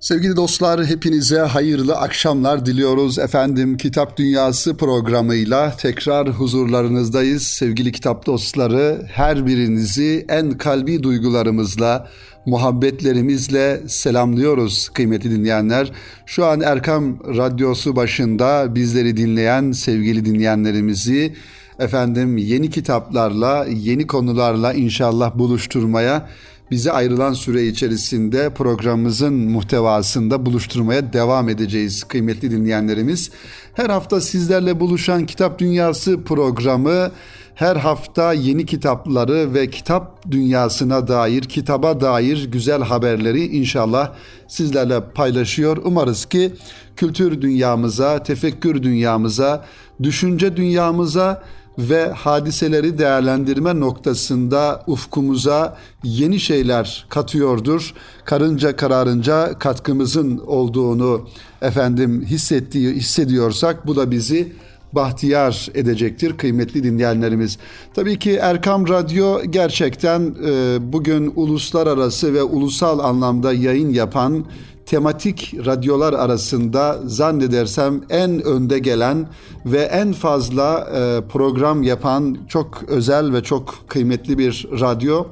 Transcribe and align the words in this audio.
Sevgili 0.00 0.36
dostlar 0.36 0.86
hepinize 0.86 1.38
hayırlı 1.38 1.96
akşamlar 1.96 2.66
diliyoruz. 2.66 3.18
Efendim 3.18 3.76
Kitap 3.76 4.16
Dünyası 4.16 4.76
programıyla 4.76 5.76
tekrar 5.76 6.28
huzurlarınızdayız. 6.28 7.42
Sevgili 7.42 7.92
kitap 7.92 8.26
dostları 8.26 9.02
her 9.12 9.46
birinizi 9.46 10.26
en 10.28 10.50
kalbi 10.50 11.02
duygularımızla, 11.02 12.08
muhabbetlerimizle 12.46 13.82
selamlıyoruz 13.88 14.88
kıymetli 14.88 15.30
dinleyenler. 15.30 15.92
Şu 16.26 16.46
an 16.46 16.60
Erkam 16.60 17.18
Radyosu 17.36 17.96
başında 17.96 18.74
bizleri 18.74 19.16
dinleyen 19.16 19.72
sevgili 19.72 20.24
dinleyenlerimizi 20.24 21.34
efendim 21.78 22.36
yeni 22.36 22.70
kitaplarla, 22.70 23.66
yeni 23.70 24.06
konularla 24.06 24.72
inşallah 24.72 25.38
buluşturmaya 25.38 26.28
bize 26.70 26.92
ayrılan 26.92 27.32
süre 27.32 27.66
içerisinde 27.66 28.50
programımızın 28.50 29.34
muhtevasında 29.34 30.46
buluşturmaya 30.46 31.12
devam 31.12 31.48
edeceğiz 31.48 32.04
kıymetli 32.04 32.50
dinleyenlerimiz. 32.50 33.30
Her 33.74 33.90
hafta 33.90 34.20
sizlerle 34.20 34.80
buluşan 34.80 35.26
Kitap 35.26 35.58
Dünyası 35.58 36.24
programı 36.24 37.10
her 37.58 37.76
hafta 37.76 38.32
yeni 38.32 38.66
kitapları 38.66 39.54
ve 39.54 39.70
kitap 39.70 40.30
dünyasına 40.30 41.08
dair, 41.08 41.42
kitaba 41.42 42.00
dair 42.00 42.48
güzel 42.52 42.82
haberleri 42.82 43.46
inşallah 43.46 44.12
sizlerle 44.48 45.00
paylaşıyor. 45.14 45.76
Umarız 45.84 46.26
ki 46.26 46.52
kültür 46.96 47.42
dünyamıza, 47.42 48.22
tefekkür 48.22 48.82
dünyamıza, 48.82 49.64
düşünce 50.02 50.56
dünyamıza 50.56 51.42
ve 51.78 52.08
hadiseleri 52.08 52.98
değerlendirme 52.98 53.80
noktasında 53.80 54.84
ufkumuza 54.86 55.76
yeni 56.04 56.40
şeyler 56.40 57.06
katıyordur. 57.08 57.94
Karınca 58.24 58.76
kararınca 58.76 59.58
katkımızın 59.58 60.38
olduğunu 60.38 61.28
efendim 61.62 62.24
hissettiği 62.26 62.94
hissediyorsak 62.94 63.86
bu 63.86 63.96
da 63.96 64.10
bizi 64.10 64.52
bahtiyar 64.92 65.68
edecektir 65.74 66.36
kıymetli 66.36 66.84
dinleyenlerimiz. 66.84 67.58
Tabii 67.94 68.18
ki 68.18 68.32
Erkam 68.32 68.88
Radyo 68.88 69.42
gerçekten 69.50 70.34
e, 70.46 70.78
bugün 70.92 71.32
uluslararası 71.36 72.34
ve 72.34 72.42
ulusal 72.42 72.98
anlamda 72.98 73.52
yayın 73.52 73.90
yapan 73.90 74.44
tematik 74.88 75.54
radyolar 75.66 76.12
arasında 76.12 76.98
zannedersem 77.06 78.00
en 78.10 78.42
önde 78.42 78.78
gelen 78.78 79.28
ve 79.66 79.78
en 79.78 80.12
fazla 80.12 80.88
e, 80.94 81.28
program 81.28 81.82
yapan 81.82 82.38
çok 82.48 82.82
özel 82.88 83.32
ve 83.32 83.42
çok 83.42 83.74
kıymetli 83.88 84.38
bir 84.38 84.68
radyo. 84.80 85.24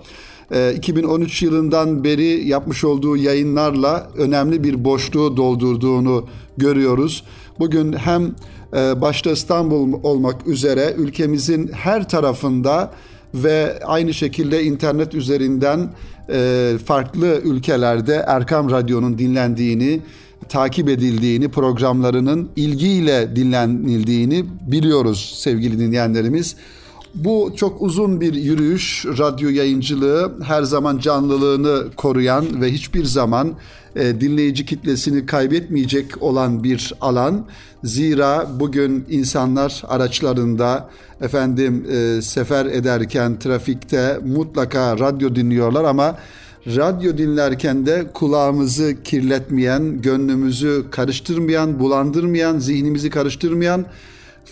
2013 0.76 1.42
e, 1.42 1.46
yılından 1.46 2.04
beri 2.04 2.48
yapmış 2.48 2.84
olduğu 2.84 3.16
yayınlarla 3.16 4.10
önemli 4.16 4.64
bir 4.64 4.84
boşluğu 4.84 5.36
doldurduğunu 5.36 6.26
görüyoruz. 6.56 7.24
Bugün 7.58 7.92
hem 7.92 8.34
e, 8.76 9.00
başta 9.00 9.30
İstanbul 9.30 10.00
olmak 10.02 10.46
üzere 10.46 10.94
ülkemizin 10.96 11.70
her 11.72 12.08
tarafında 12.08 12.92
ve 13.34 13.78
aynı 13.84 14.14
şekilde 14.14 14.64
internet 14.64 15.14
üzerinden 15.14 15.90
e, 16.28 16.72
farklı 16.86 17.40
ülkelerde 17.44 18.24
Erkam 18.26 18.70
Radyo'nun 18.70 19.18
dinlendiğini, 19.18 20.00
takip 20.48 20.88
edildiğini, 20.88 21.48
programlarının 21.48 22.50
ilgiyle 22.56 23.36
dinlenildiğini 23.36 24.44
biliyoruz 24.60 25.38
sevgili 25.38 25.78
dinleyenlerimiz. 25.78 26.56
Bu 27.16 27.52
çok 27.56 27.82
uzun 27.82 28.20
bir 28.20 28.34
yürüyüş, 28.34 29.06
radyo 29.18 29.48
yayıncılığı 29.48 30.32
her 30.44 30.62
zaman 30.62 30.98
canlılığını 30.98 31.84
koruyan 31.96 32.60
ve 32.60 32.72
hiçbir 32.72 33.04
zaman 33.04 33.54
e, 33.96 34.20
dinleyici 34.20 34.66
kitlesini 34.66 35.26
kaybetmeyecek 35.26 36.22
olan 36.22 36.64
bir 36.64 36.92
alan. 37.00 37.46
Zira 37.84 38.46
bugün 38.60 39.04
insanlar 39.10 39.82
araçlarında 39.88 40.90
efendim 41.20 41.86
e, 41.90 42.22
sefer 42.22 42.66
ederken 42.66 43.38
trafikte 43.38 44.20
mutlaka 44.26 44.98
radyo 44.98 45.34
dinliyorlar 45.34 45.84
ama 45.84 46.18
radyo 46.66 47.18
dinlerken 47.18 47.86
de 47.86 48.06
kulağımızı 48.14 49.02
kirletmeyen, 49.04 50.02
gönlümüzü 50.02 50.84
karıştırmayan, 50.90 51.78
bulandırmayan, 51.78 52.58
zihnimizi 52.58 53.10
karıştırmayan 53.10 53.86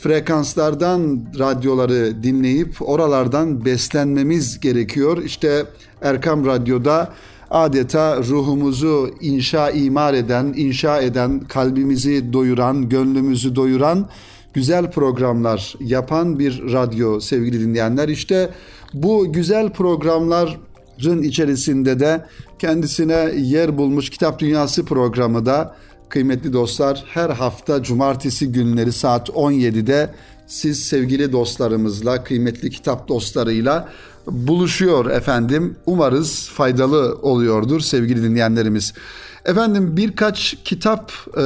frekanslardan 0.00 1.24
radyoları 1.38 2.22
dinleyip 2.22 2.76
oralardan 2.80 3.64
beslenmemiz 3.64 4.60
gerekiyor. 4.60 5.22
İşte 5.22 5.66
Erkam 6.02 6.46
Radyo'da 6.46 7.12
adeta 7.50 8.18
ruhumuzu 8.18 9.10
inşa 9.20 9.70
imar 9.70 10.14
eden, 10.14 10.54
inşa 10.56 11.00
eden, 11.00 11.40
kalbimizi 11.40 12.32
doyuran, 12.32 12.88
gönlümüzü 12.88 13.56
doyuran 13.56 14.08
güzel 14.54 14.90
programlar 14.90 15.74
yapan 15.80 16.38
bir 16.38 16.72
radyo 16.72 17.20
sevgili 17.20 17.60
dinleyenler. 17.60 18.08
İşte 18.08 18.50
bu 18.94 19.32
güzel 19.32 19.72
programların 19.72 21.22
içerisinde 21.22 22.00
de 22.00 22.24
kendisine 22.58 23.30
yer 23.36 23.78
bulmuş 23.78 24.10
Kitap 24.10 24.38
Dünyası 24.38 24.84
programı 24.84 25.46
da 25.46 25.76
kıymetli 26.08 26.52
dostlar 26.52 27.04
her 27.06 27.30
hafta 27.30 27.82
cumartesi 27.82 28.52
günleri 28.52 28.92
saat 28.92 29.28
17'de 29.28 30.10
siz 30.46 30.82
sevgili 30.82 31.32
dostlarımızla, 31.32 32.24
kıymetli 32.24 32.70
kitap 32.70 33.08
dostlarıyla 33.08 33.88
buluşuyor 34.26 35.10
efendim. 35.10 35.76
Umarız 35.86 36.48
faydalı 36.48 37.18
oluyordur 37.22 37.80
sevgili 37.80 38.22
dinleyenlerimiz. 38.22 38.92
Efendim 39.44 39.96
birkaç 39.96 40.56
kitap 40.64 41.12
e, 41.36 41.40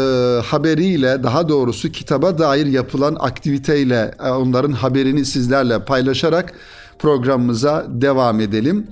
haberiyle 0.44 1.22
daha 1.22 1.48
doğrusu 1.48 1.92
kitaba 1.92 2.38
dair 2.38 2.66
yapılan 2.66 3.16
aktiviteyle 3.20 4.14
e, 4.24 4.30
onların 4.30 4.72
haberini 4.72 5.24
sizlerle 5.24 5.84
paylaşarak 5.84 6.54
programımıza 6.98 7.86
devam 7.88 8.40
edelim. 8.40 8.86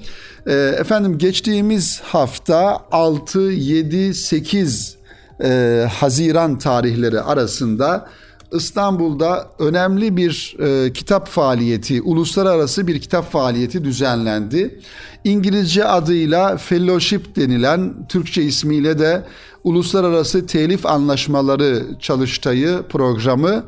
E, 0.47 0.53
efendim 0.55 1.19
geçtiğimiz 1.19 2.01
hafta 2.01 2.79
6, 2.93 3.41
7, 3.41 4.15
8 4.15 4.96
e, 5.45 5.83
Haziran 5.93 6.59
tarihleri 6.59 7.21
arasında 7.21 8.09
İstanbul'da 8.53 9.49
önemli 9.59 10.17
bir 10.17 10.57
e, 10.59 10.93
kitap 10.93 11.29
faaliyeti, 11.29 12.03
uluslararası 12.03 12.87
bir 12.87 13.01
kitap 13.01 13.33
faaliyeti 13.33 13.85
düzenlendi. 13.85 14.81
İngilizce 15.25 15.85
adıyla 15.85 16.57
Fellowship 16.57 17.37
denilen, 17.37 18.07
Türkçe 18.09 18.43
ismiyle 18.43 18.99
de 18.99 19.23
Uluslararası 19.65 20.47
Telif 20.47 20.87
Anlaşmaları 20.87 21.83
Çalıştayı 22.01 22.83
programı 22.89 23.65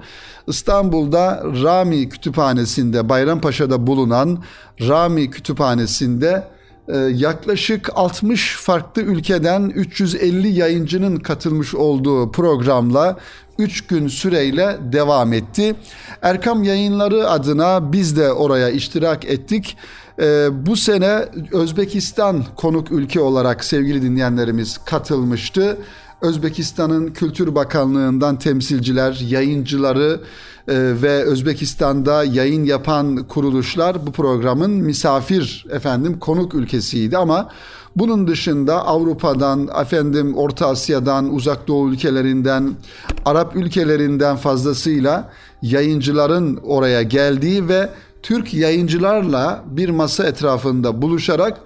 İstanbul'da 0.46 1.44
Rami 1.62 2.08
Kütüphanesi'nde, 2.08 3.08
Bayrampaşa'da 3.08 3.86
bulunan 3.86 4.44
Rami 4.80 5.30
Kütüphanesi'nde 5.30 6.48
yaklaşık 6.97 7.91
60 7.94 8.56
farklı 8.56 9.03
ülkeden 9.03 9.62
350 9.62 10.49
yayıncının 10.49 11.16
katılmış 11.16 11.75
olduğu 11.75 12.32
programla 12.32 13.16
3 13.59 13.87
gün 13.87 14.09
süreyle 14.09 14.76
devam 14.93 15.32
etti. 15.32 15.75
Erkam 16.22 16.62
Yayınları 16.62 17.31
adına 17.31 17.93
biz 17.93 18.16
de 18.16 18.32
oraya 18.32 18.71
iştirak 18.71 19.25
ettik. 19.25 19.77
Ee, 20.21 20.48
bu 20.66 20.77
sene 20.77 21.25
Özbekistan 21.53 22.44
konuk 22.56 22.93
ülke 22.93 23.21
olarak 23.21 23.65
sevgili 23.65 24.03
dinleyenlerimiz 24.03 24.78
katılmıştı. 24.78 25.78
Özbekistan'ın 26.22 27.06
Kültür 27.06 27.54
Bakanlığı'ndan 27.54 28.38
temsilciler, 28.38 29.20
yayıncıları 29.28 30.20
e, 30.68 30.74
ve 31.02 31.22
Özbekistan'da 31.24 32.24
yayın 32.24 32.64
yapan 32.64 33.16
kuruluşlar 33.28 34.06
bu 34.06 34.12
programın 34.12 34.70
misafir 34.70 35.66
efendim 35.70 36.18
konuk 36.18 36.54
ülkesiydi. 36.54 37.18
Ama 37.18 37.50
bunun 37.96 38.26
dışında 38.26 38.86
Avrupa'dan, 38.86 39.68
efendim 39.80 40.36
Orta 40.36 40.66
Asya'dan, 40.66 41.34
Uzak 41.34 41.68
Doğu 41.68 41.91
ülkelerinden, 41.91 42.74
Arap 43.24 43.56
ülkelerinden 43.56 44.36
fazlasıyla 44.36 45.30
yayıncıların 45.62 46.56
oraya 46.56 47.03
geldiği 47.03 47.68
ve 47.68 47.88
Türk 48.22 48.54
yayıncılarla 48.54 49.64
bir 49.66 49.88
masa 49.88 50.26
etrafında 50.26 51.03
buluşarak 51.03 51.60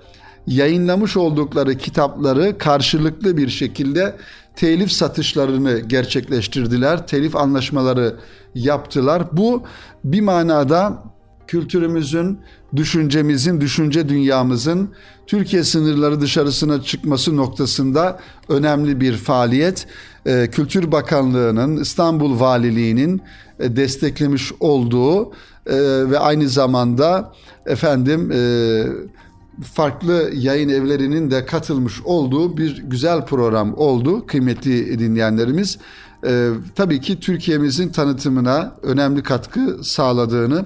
yayınlamış 0.46 1.16
oldukları 1.16 1.78
kitapları 1.78 2.58
karşılıklı 2.58 3.36
bir 3.36 3.48
şekilde 3.48 4.16
telif 4.56 4.92
satışlarını 4.92 5.78
gerçekleştirdiler. 5.78 7.06
Telif 7.06 7.36
anlaşmaları 7.36 8.16
yaptılar. 8.54 9.22
Bu 9.32 9.62
bir 10.04 10.20
manada 10.20 11.02
kültürümüzün, 11.46 12.38
düşüncemizin, 12.76 13.60
düşünce 13.60 14.08
dünyamızın 14.08 14.90
Türkiye 15.26 15.64
sınırları 15.64 16.20
dışarısına 16.20 16.82
çıkması 16.82 17.36
noktasında 17.36 18.20
önemli 18.48 19.00
bir 19.00 19.16
faaliyet. 19.16 19.86
Ee, 20.26 20.48
Kültür 20.52 20.92
Bakanlığı'nın, 20.92 21.76
İstanbul 21.76 22.40
Valiliği'nin 22.40 23.22
e, 23.58 23.76
desteklemiş 23.76 24.52
olduğu 24.60 25.32
e, 25.66 25.76
ve 26.10 26.18
aynı 26.18 26.48
zamanda 26.48 27.32
efendim 27.66 28.32
e, 28.32 28.38
farklı 29.62 30.30
yayın 30.34 30.68
evlerinin 30.68 31.30
de 31.30 31.46
katılmış 31.46 32.02
olduğu 32.04 32.56
bir 32.56 32.82
güzel 32.86 33.26
program 33.26 33.74
oldu 33.74 34.26
kıymetli 34.26 34.98
dinleyenlerimiz. 34.98 35.78
E, 36.26 36.48
tabii 36.74 37.00
ki 37.00 37.20
Türkiye'mizin 37.20 37.88
tanıtımına 37.88 38.74
önemli 38.82 39.22
katkı 39.22 39.78
sağladığını 39.82 40.64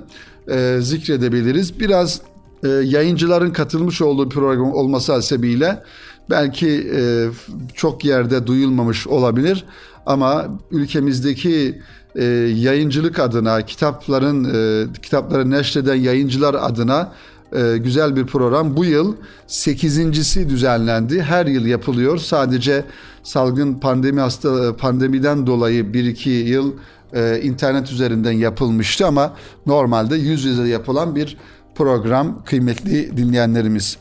e, 0.50 0.78
zikredebiliriz. 0.80 1.80
Biraz 1.80 2.20
e, 2.64 2.68
yayıncıların 2.68 3.50
katılmış 3.50 4.02
olduğu 4.02 4.28
program 4.28 4.72
olması 4.72 5.12
hasebiyle 5.12 5.82
belki 6.30 6.90
e, 6.94 7.28
çok 7.74 8.04
yerde 8.04 8.46
duyulmamış 8.46 9.06
olabilir 9.06 9.64
ama 10.06 10.46
ülkemizdeki 10.70 11.80
e, 12.14 12.24
yayıncılık 12.56 13.18
adına, 13.18 13.66
kitapların 13.66 14.44
e, 14.44 14.92
kitapları 15.02 15.50
neşreden 15.50 15.94
yayıncılar 15.94 16.54
adına 16.54 17.12
e, 17.52 17.76
güzel 17.76 18.16
bir 18.16 18.26
program. 18.26 18.76
Bu 18.76 18.84
yıl 18.84 19.16
8.si 19.48 20.48
düzenlendi. 20.48 21.22
Her 21.22 21.46
yıl 21.46 21.66
yapılıyor. 21.66 22.18
Sadece 22.18 22.84
salgın 23.22 23.74
pandemi 23.74 24.20
hasta 24.20 24.76
pandemiden 24.76 25.46
dolayı 25.46 25.84
1-2 25.84 26.28
yıl 26.28 26.72
e, 27.12 27.40
internet 27.42 27.92
üzerinden 27.92 28.32
yapılmıştı 28.32 29.06
ama 29.06 29.32
normalde 29.66 30.16
yüz 30.16 30.44
yüze 30.44 30.68
yapılan 30.68 31.14
bir 31.14 31.36
program 31.74 32.44
kıymetli 32.44 33.16
dinleyenlerimiz. 33.16 33.98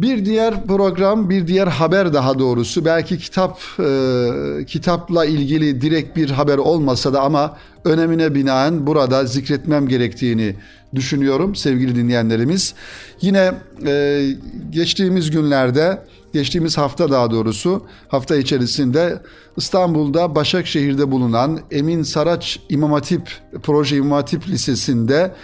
Bir 0.00 0.24
diğer 0.24 0.66
program, 0.66 1.30
bir 1.30 1.46
diğer 1.46 1.66
haber 1.66 2.12
daha 2.12 2.38
doğrusu 2.38 2.84
belki 2.84 3.18
kitap 3.18 3.60
e, 3.78 4.64
kitapla 4.66 5.24
ilgili 5.24 5.80
direkt 5.80 6.16
bir 6.16 6.30
haber 6.30 6.58
olmasa 6.58 7.12
da 7.12 7.20
ama 7.20 7.56
önemine 7.84 8.34
binaen 8.34 8.86
burada 8.86 9.26
zikretmem 9.26 9.88
gerektiğini 9.88 10.56
düşünüyorum 10.94 11.54
sevgili 11.54 11.94
dinleyenlerimiz. 11.94 12.74
Yine 13.20 13.52
e, 13.86 14.26
geçtiğimiz 14.70 15.30
günlerde, 15.30 16.02
geçtiğimiz 16.32 16.78
hafta 16.78 17.10
daha 17.10 17.30
doğrusu 17.30 17.86
hafta 18.08 18.36
içerisinde 18.36 19.22
İstanbul'da 19.56 20.34
Başakşehir'de 20.34 21.10
bulunan 21.10 21.60
Emin 21.70 22.02
Saraç 22.02 22.60
İmam 22.68 22.92
Hatip 22.92 23.30
Proje 23.62 23.96
İmam 23.96 24.12
Hatip 24.12 24.48
Lisesi'nde 24.48 25.34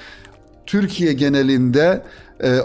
Türkiye 0.66 1.12
genelinde 1.12 2.02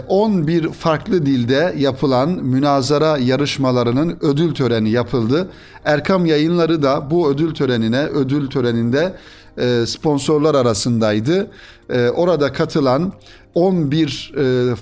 11 0.08 0.64
e, 0.64 0.72
farklı 0.72 1.26
dilde 1.26 1.74
yapılan 1.78 2.28
münazara 2.28 3.18
yarışmalarının 3.18 4.18
ödül 4.20 4.54
töreni 4.54 4.90
yapıldı. 4.90 5.48
Erkam 5.84 6.26
Yayınları 6.26 6.82
da 6.82 7.10
bu 7.10 7.30
ödül 7.30 7.54
törenine, 7.54 8.06
ödül 8.06 8.50
töreninde 8.50 9.14
e, 9.58 9.86
sponsorlar 9.86 10.54
arasındaydı. 10.54 11.50
E, 11.90 12.08
orada 12.08 12.52
katılan 12.52 13.12
11 13.54 14.32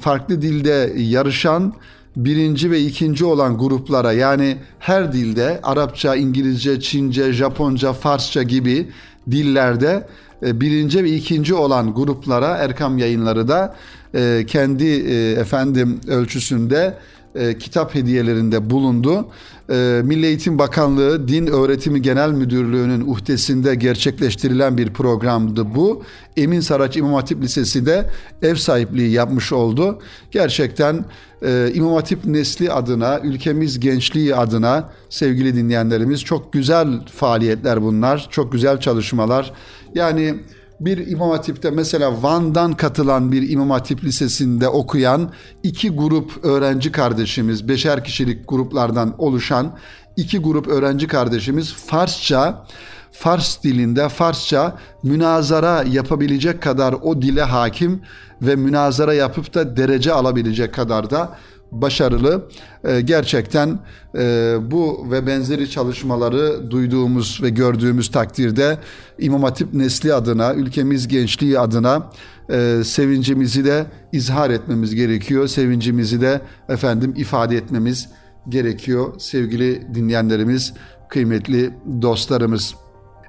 farklı 0.00 0.42
dilde 0.42 0.92
yarışan 0.96 1.74
birinci 2.16 2.70
ve 2.70 2.80
ikinci 2.80 3.24
olan 3.24 3.58
gruplara 3.58 4.12
yani 4.12 4.56
her 4.78 5.12
dilde 5.12 5.60
Arapça, 5.62 6.16
İngilizce, 6.16 6.80
Çince, 6.80 7.32
Japonca, 7.32 7.92
Farsça 7.92 8.42
gibi 8.42 8.88
dillerde 9.30 10.06
birinci 10.42 11.04
ve 11.04 11.10
ikinci 11.10 11.54
olan 11.54 11.94
gruplara 11.94 12.48
Erkam 12.56 12.98
yayınları 12.98 13.48
da 13.48 13.76
e, 14.14 14.44
kendi 14.46 14.84
e, 14.84 15.32
efendim 15.32 16.00
ölçüsünde 16.08 16.94
e, 17.34 17.58
kitap 17.58 17.94
hediyelerinde 17.94 18.70
bulundu. 18.70 19.28
E, 19.70 20.00
Milli 20.04 20.26
Eğitim 20.26 20.58
Bakanlığı 20.58 21.28
Din 21.28 21.46
Öğretimi 21.46 22.02
Genel 22.02 22.30
Müdürlüğü'nün 22.30 23.00
uhdesinde 23.00 23.74
gerçekleştirilen 23.74 24.78
bir 24.78 24.92
programdı 24.92 25.74
bu. 25.74 26.02
Emin 26.36 26.60
Saraç 26.60 26.96
İmam 26.96 27.14
Hatip 27.14 27.42
Lisesi 27.42 27.86
de 27.86 28.10
ev 28.42 28.54
sahipliği 28.54 29.10
yapmış 29.10 29.52
oldu. 29.52 29.98
Gerçekten 30.30 31.04
e, 31.42 31.70
İmam 31.74 31.94
Hatip 31.94 32.24
nesli 32.24 32.72
adına, 32.72 33.20
ülkemiz 33.20 33.80
gençliği 33.80 34.36
adına 34.36 34.90
sevgili 35.08 35.54
dinleyenlerimiz 35.54 36.20
çok 36.20 36.52
güzel 36.52 37.06
faaliyetler 37.06 37.82
bunlar. 37.82 38.28
Çok 38.30 38.52
güzel 38.52 38.80
çalışmalar. 38.80 39.52
Yani 39.94 40.34
bir 40.80 41.06
İmam 41.06 41.30
Hatip'te 41.30 41.70
mesela 41.70 42.22
Van'dan 42.22 42.72
katılan 42.72 43.32
bir 43.32 43.50
İmam 43.50 43.70
Hatip 43.70 44.04
Lisesi'nde 44.04 44.68
okuyan 44.68 45.32
iki 45.62 45.90
grup 45.90 46.44
öğrenci 46.44 46.92
kardeşimiz, 46.92 47.68
beşer 47.68 48.04
kişilik 48.04 48.48
gruplardan 48.48 49.14
oluşan 49.18 49.76
iki 50.16 50.38
grup 50.38 50.68
öğrenci 50.68 51.06
kardeşimiz 51.06 51.74
Farsça, 51.74 52.66
Fars 53.12 53.62
dilinde 53.62 54.08
Farsça 54.08 54.78
münazara 55.02 55.82
yapabilecek 55.82 56.62
kadar 56.62 56.92
o 56.92 57.22
dile 57.22 57.42
hakim 57.42 58.02
ve 58.42 58.56
münazara 58.56 59.14
yapıp 59.14 59.54
da 59.54 59.76
derece 59.76 60.12
alabilecek 60.12 60.74
kadar 60.74 61.10
da 61.10 61.36
başarılı. 61.72 62.48
E, 62.84 63.00
gerçekten 63.00 63.78
e, 64.18 64.56
bu 64.70 65.06
ve 65.10 65.26
benzeri 65.26 65.70
çalışmaları 65.70 66.70
duyduğumuz 66.70 67.42
ve 67.42 67.50
gördüğümüz 67.50 68.10
takdirde 68.10 68.78
İmam 69.18 69.42
Hatip 69.42 69.74
nesli 69.74 70.14
adına, 70.14 70.54
ülkemiz 70.54 71.08
gençliği 71.08 71.58
adına 71.58 72.10
e, 72.50 72.84
sevincimizi 72.84 73.64
de 73.64 73.86
izhar 74.12 74.50
etmemiz 74.50 74.94
gerekiyor. 74.94 75.46
Sevincimizi 75.46 76.20
de 76.20 76.40
efendim 76.68 77.14
ifade 77.16 77.56
etmemiz 77.56 78.08
gerekiyor 78.48 79.14
sevgili 79.18 79.94
dinleyenlerimiz, 79.94 80.72
kıymetli 81.08 81.70
dostlarımız. 82.02 82.74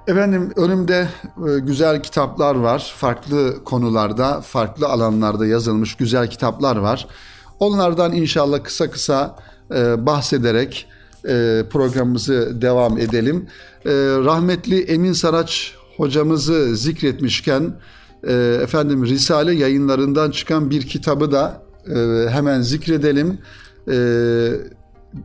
Efendim 0.06 0.52
önümde 0.56 1.08
e, 1.48 1.58
güzel 1.58 2.02
kitaplar 2.02 2.54
var. 2.54 2.94
Farklı 2.96 3.64
konularda, 3.64 4.40
farklı 4.40 4.86
alanlarda 4.86 5.46
yazılmış 5.46 5.94
güzel 5.94 6.30
kitaplar 6.30 6.76
var. 6.76 7.06
Onlardan 7.62 8.12
inşallah 8.12 8.64
kısa 8.64 8.90
kısa 8.90 9.36
e, 9.74 10.06
bahsederek 10.06 10.86
e, 11.24 11.62
programımızı 11.70 12.62
devam 12.62 12.98
edelim. 12.98 13.46
E, 13.84 13.90
rahmetli 14.24 14.82
Emin 14.82 15.12
Saraç 15.12 15.74
hocamızı 15.96 16.76
zikretmişken 16.76 17.74
e, 18.28 18.32
efendim 18.62 19.04
Risale 19.06 19.54
yayınlarından 19.54 20.30
çıkan 20.30 20.70
bir 20.70 20.82
kitabı 20.82 21.32
da 21.32 21.62
e, 21.86 22.28
hemen 22.30 22.60
zikredelim. 22.60 23.38
E, 23.90 23.96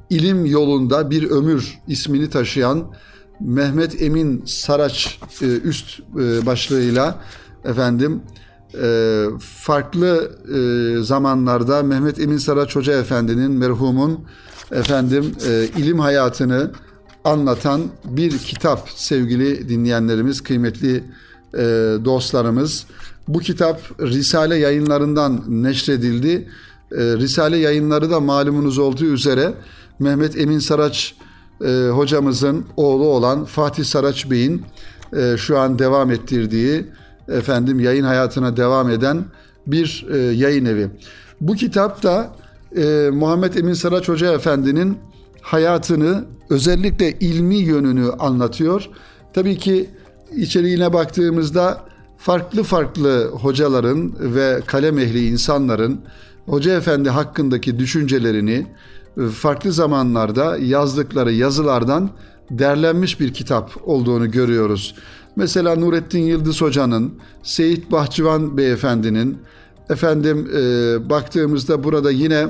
İlim 0.10 0.46
yolunda 0.46 1.10
bir 1.10 1.30
ömür 1.30 1.80
ismini 1.88 2.30
taşıyan 2.30 2.94
Mehmet 3.40 4.02
Emin 4.02 4.46
Saraç 4.46 5.20
e, 5.42 5.46
üst 5.46 6.00
e, 6.00 6.46
başlığıyla 6.46 7.22
efendim 7.66 8.22
e, 8.74 9.26
farklı 9.40 10.32
e, 10.56 11.04
zamanlarda 11.04 11.84
Mehmet 11.84 12.20
Emin 12.20 12.38
Saraç 12.38 12.76
Hoca 12.76 13.00
Efendi'nin 13.00 13.52
merhumun 13.52 14.20
efendim 14.72 15.36
e, 15.48 15.68
ilim 15.78 16.00
hayatını 16.00 16.72
anlatan 17.24 17.82
bir 18.04 18.38
kitap 18.38 18.90
sevgili 18.96 19.70
dinleyenlerimiz, 19.70 20.42
kıymetli 20.42 21.04
e, 21.54 21.64
dostlarımız. 22.06 22.86
Bu 23.28 23.40
kitap 23.40 23.82
Risale 24.02 24.56
yayınlarından 24.56 25.44
neşredildi. 25.48 26.50
Risale 26.92 27.58
yayınları 27.58 28.10
da 28.10 28.20
malumunuz 28.20 28.78
olduğu 28.78 29.06
üzere 29.06 29.54
Mehmet 30.00 30.38
Emin 30.38 30.60
Saraç 30.60 31.16
hocamızın 31.92 32.66
oğlu 32.78 33.06
olan 33.06 33.46
Fatih 33.46 33.84
Saraç 33.84 34.32
Bey'in 34.32 34.66
şu 35.38 35.60
an 35.60 35.80
devam 35.80 36.12
ettirdiği 36.12 36.86
efendim 37.30 37.80
yayın 37.80 38.04
hayatına 38.04 38.58
devam 38.58 38.90
eden 38.90 39.26
bir 39.68 40.06
e, 40.14 40.18
yayın 40.18 40.66
evi. 40.66 40.90
Bu 41.42 41.56
kitapta 41.56 42.36
e, 42.76 43.10
Muhammed 43.14 43.54
Emin 43.54 43.74
Saraç 43.74 44.10
Hoca 44.10 44.34
Efendi'nin 44.34 44.98
hayatını 45.42 46.26
özellikle 46.50 47.12
ilmi 47.20 47.56
yönünü 47.56 48.12
anlatıyor. 48.12 48.90
Tabii 49.34 49.58
ki 49.58 49.90
içeriğine 50.36 50.94
baktığımızda 50.94 51.82
farklı 52.18 52.64
farklı 52.64 53.28
hocaların 53.28 54.14
ve 54.20 54.62
kalem 54.66 55.00
ehli 55.00 55.28
insanların 55.28 56.02
Hoca 56.46 56.78
Efendi 56.78 57.10
hakkındaki 57.10 57.80
düşüncelerini 57.80 58.68
e, 59.18 59.28
farklı 59.28 59.72
zamanlarda 59.72 60.58
yazdıkları 60.58 61.32
yazılardan 61.34 62.10
derlenmiş 62.52 63.20
bir 63.20 63.34
kitap 63.34 63.72
olduğunu 63.84 64.32
görüyoruz. 64.32 64.96
Mesela 65.38 65.76
Nurettin 65.76 66.20
Yıldız 66.24 66.62
Hoca'nın, 66.62 67.14
Seyit 67.44 67.92
Bahçıvan 67.92 68.58
Beyefendi'nin, 68.58 69.38
efendim 69.90 70.50
e, 70.56 71.10
baktığımızda 71.10 71.84
burada 71.84 72.12
yine 72.12 72.48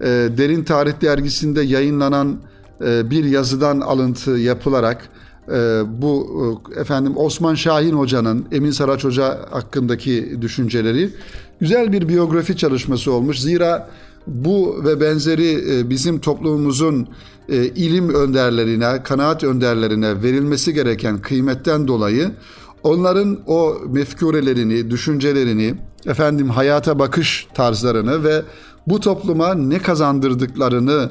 e, 0.00 0.06
Derin 0.06 0.64
Tarih 0.64 0.92
Dergisi'nde 1.00 1.62
yayınlanan 1.62 2.36
e, 2.84 3.10
bir 3.10 3.24
yazıdan 3.24 3.80
alıntı 3.80 4.30
yapılarak 4.30 5.08
e, 5.48 5.82
bu 6.02 6.28
e, 6.76 6.80
efendim 6.80 7.12
Osman 7.16 7.54
Şahin 7.54 7.94
Hoca'nın, 7.94 8.46
Emin 8.52 8.70
Saraç 8.70 9.04
Hoca 9.04 9.38
hakkındaki 9.50 10.38
düşünceleri 10.42 11.10
güzel 11.60 11.92
bir 11.92 12.08
biyografi 12.08 12.56
çalışması 12.56 13.12
olmuş. 13.12 13.40
Zira 13.40 13.88
bu 14.26 14.84
ve 14.84 15.00
benzeri 15.00 15.78
e, 15.78 15.90
bizim 15.90 16.20
toplumumuzun 16.20 17.08
e, 17.48 17.64
ilim 17.64 18.08
önderlerine, 18.08 19.02
kanaat 19.02 19.44
önderlerine 19.44 20.22
verilmesi 20.22 20.74
gereken 20.74 21.18
kıymetten 21.18 21.88
dolayı 21.88 22.30
onların 22.82 23.38
o 23.46 23.76
mefkurelerini, 23.88 24.90
düşüncelerini, 24.90 25.74
efendim 26.06 26.48
hayata 26.48 26.98
bakış 26.98 27.46
tarzlarını 27.54 28.24
ve 28.24 28.42
bu 28.86 29.00
topluma 29.00 29.54
ne 29.54 29.78
kazandırdıklarını 29.78 31.10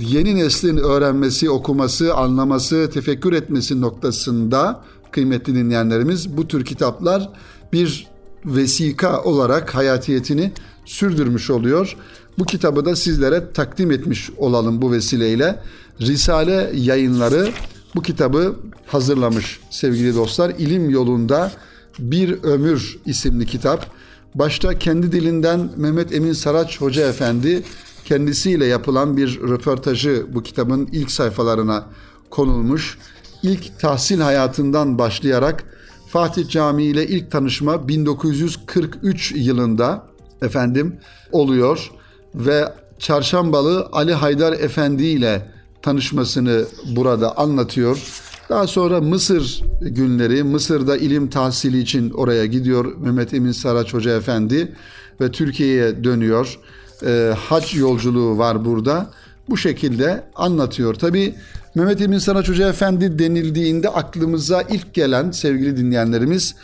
yeni 0.00 0.36
neslin 0.36 0.76
öğrenmesi, 0.76 1.50
okuması, 1.50 2.14
anlaması, 2.14 2.90
tefekkür 2.90 3.32
etmesi 3.32 3.80
noktasında 3.80 4.84
kıymetli 5.10 5.54
dinleyenlerimiz 5.54 6.36
bu 6.36 6.48
tür 6.48 6.64
kitaplar 6.64 7.30
bir 7.72 8.06
vesika 8.44 9.22
olarak 9.22 9.74
hayatiyetini 9.74 10.52
sürdürmüş 10.84 11.50
oluyor. 11.50 11.96
Bu 12.38 12.44
kitabı 12.44 12.84
da 12.84 12.96
sizlere 12.96 13.52
takdim 13.52 13.90
etmiş 13.90 14.30
olalım 14.36 14.82
bu 14.82 14.92
vesileyle. 14.92 15.60
Risale 16.00 16.70
yayınları 16.74 17.48
bu 17.94 18.02
kitabı 18.02 18.56
hazırlamış 18.86 19.60
sevgili 19.70 20.14
dostlar. 20.14 20.50
İlim 20.58 20.90
yolunda 20.90 21.52
bir 21.98 22.42
ömür 22.42 22.98
isimli 23.06 23.46
kitap. 23.46 23.86
Başta 24.34 24.78
kendi 24.78 25.12
dilinden 25.12 25.70
Mehmet 25.76 26.14
Emin 26.14 26.32
Saraç 26.32 26.80
Hoca 26.80 27.08
Efendi 27.08 27.62
kendisiyle 28.04 28.66
yapılan 28.66 29.16
bir 29.16 29.40
röportajı 29.40 30.26
bu 30.34 30.42
kitabın 30.42 30.88
ilk 30.92 31.10
sayfalarına 31.10 31.86
konulmuş. 32.30 32.98
İlk 33.42 33.80
tahsil 33.80 34.20
hayatından 34.20 34.98
başlayarak 34.98 35.64
Fatih 36.08 36.48
Camii 36.48 36.84
ile 36.84 37.06
ilk 37.06 37.30
tanışma 37.30 37.88
1943 37.88 39.32
yılında 39.36 40.06
efendim 40.42 40.96
oluyor 41.32 41.90
ve 42.36 42.72
Çarşambalı 42.98 43.88
Ali 43.92 44.14
Haydar 44.14 44.52
Efendi 44.52 45.04
ile 45.04 45.42
tanışmasını 45.82 46.64
burada 46.96 47.38
anlatıyor. 47.38 48.02
Daha 48.48 48.66
sonra 48.66 49.00
Mısır 49.00 49.62
günleri, 49.80 50.42
Mısır'da 50.42 50.96
ilim 50.96 51.30
tahsili 51.30 51.78
için 51.78 52.10
oraya 52.10 52.46
gidiyor 52.46 52.96
Mehmet 52.98 53.34
Emin 53.34 53.52
Saraç 53.52 53.94
Hoca 53.94 54.16
Efendi 54.16 54.72
ve 55.20 55.30
Türkiye'ye 55.30 56.04
dönüyor. 56.04 56.58
E, 57.06 57.34
hac 57.38 57.74
yolculuğu 57.76 58.38
var 58.38 58.64
burada. 58.64 59.10
Bu 59.48 59.56
şekilde 59.56 60.24
anlatıyor. 60.34 60.94
Tabi 60.94 61.34
Mehmet 61.74 62.00
Emin 62.00 62.18
Saraç 62.18 62.48
Hoca 62.48 62.68
Efendi 62.68 63.18
denildiğinde 63.18 63.88
aklımıza 63.88 64.62
ilk 64.62 64.94
gelen 64.94 65.30
sevgili 65.30 65.76
dinleyenlerimiz 65.76 66.54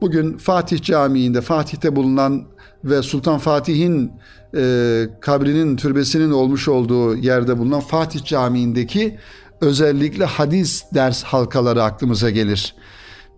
bugün 0.00 0.36
Fatih 0.36 0.82
Camii'nde, 0.82 1.40
Fatih'te 1.40 1.96
bulunan 1.96 2.44
ve 2.86 3.02
Sultan 3.02 3.38
Fatih'in 3.38 4.12
e, 4.56 5.04
kabrinin, 5.20 5.76
türbesinin 5.76 6.30
olmuş 6.30 6.68
olduğu 6.68 7.16
yerde 7.16 7.58
bulunan 7.58 7.80
Fatih 7.80 8.24
Camii'ndeki 8.24 9.18
özellikle 9.60 10.24
hadis 10.24 10.84
ders 10.94 11.22
halkaları 11.22 11.82
aklımıza 11.82 12.30
gelir. 12.30 12.74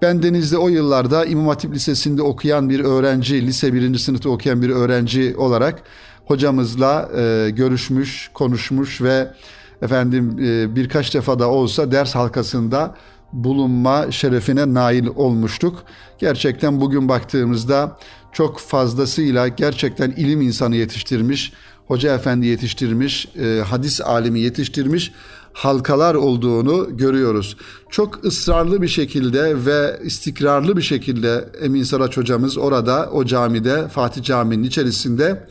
Ben 0.02 0.22
Deniz'de 0.22 0.58
o 0.58 0.68
yıllarda 0.68 1.24
İmam 1.24 1.46
Hatip 1.46 1.74
Lisesi'nde 1.74 2.22
okuyan 2.22 2.70
bir 2.70 2.80
öğrenci, 2.80 3.46
lise 3.46 3.74
birinci 3.74 3.98
sınıfta 3.98 4.28
okuyan 4.28 4.62
bir 4.62 4.70
öğrenci 4.70 5.34
olarak 5.36 5.82
hocamızla 6.26 7.08
e, 7.16 7.50
görüşmüş, 7.50 8.30
konuşmuş 8.34 9.02
ve 9.02 9.34
efendim 9.82 10.38
e, 10.42 10.76
birkaç 10.76 11.14
defa 11.14 11.38
da 11.38 11.48
olsa 11.48 11.92
ders 11.92 12.14
halkasında 12.14 12.94
bulunma 13.32 14.10
şerefine 14.10 14.74
nail 14.74 15.06
olmuştuk. 15.06 15.82
Gerçekten 16.18 16.80
bugün 16.80 17.08
baktığımızda 17.08 17.98
çok 18.32 18.58
fazlasıyla 18.58 19.48
gerçekten 19.48 20.10
ilim 20.10 20.40
insanı 20.40 20.76
yetiştirmiş, 20.76 21.52
hoca 21.86 22.14
efendi 22.14 22.46
yetiştirmiş, 22.46 23.28
e, 23.36 23.62
hadis 23.66 24.00
alimi 24.00 24.40
yetiştirmiş 24.40 25.12
halkalar 25.52 26.14
olduğunu 26.14 26.96
görüyoruz. 26.96 27.56
Çok 27.90 28.24
ısrarlı 28.24 28.82
bir 28.82 28.88
şekilde 28.88 29.66
ve 29.66 30.00
istikrarlı 30.04 30.76
bir 30.76 30.82
şekilde 30.82 31.48
Emin 31.60 31.82
Saraç 31.82 32.16
hocamız 32.16 32.58
orada 32.58 33.10
o 33.12 33.24
camide 33.24 33.88
Fatih 33.88 34.22
Camii'nin 34.22 34.62
içerisinde 34.62 35.46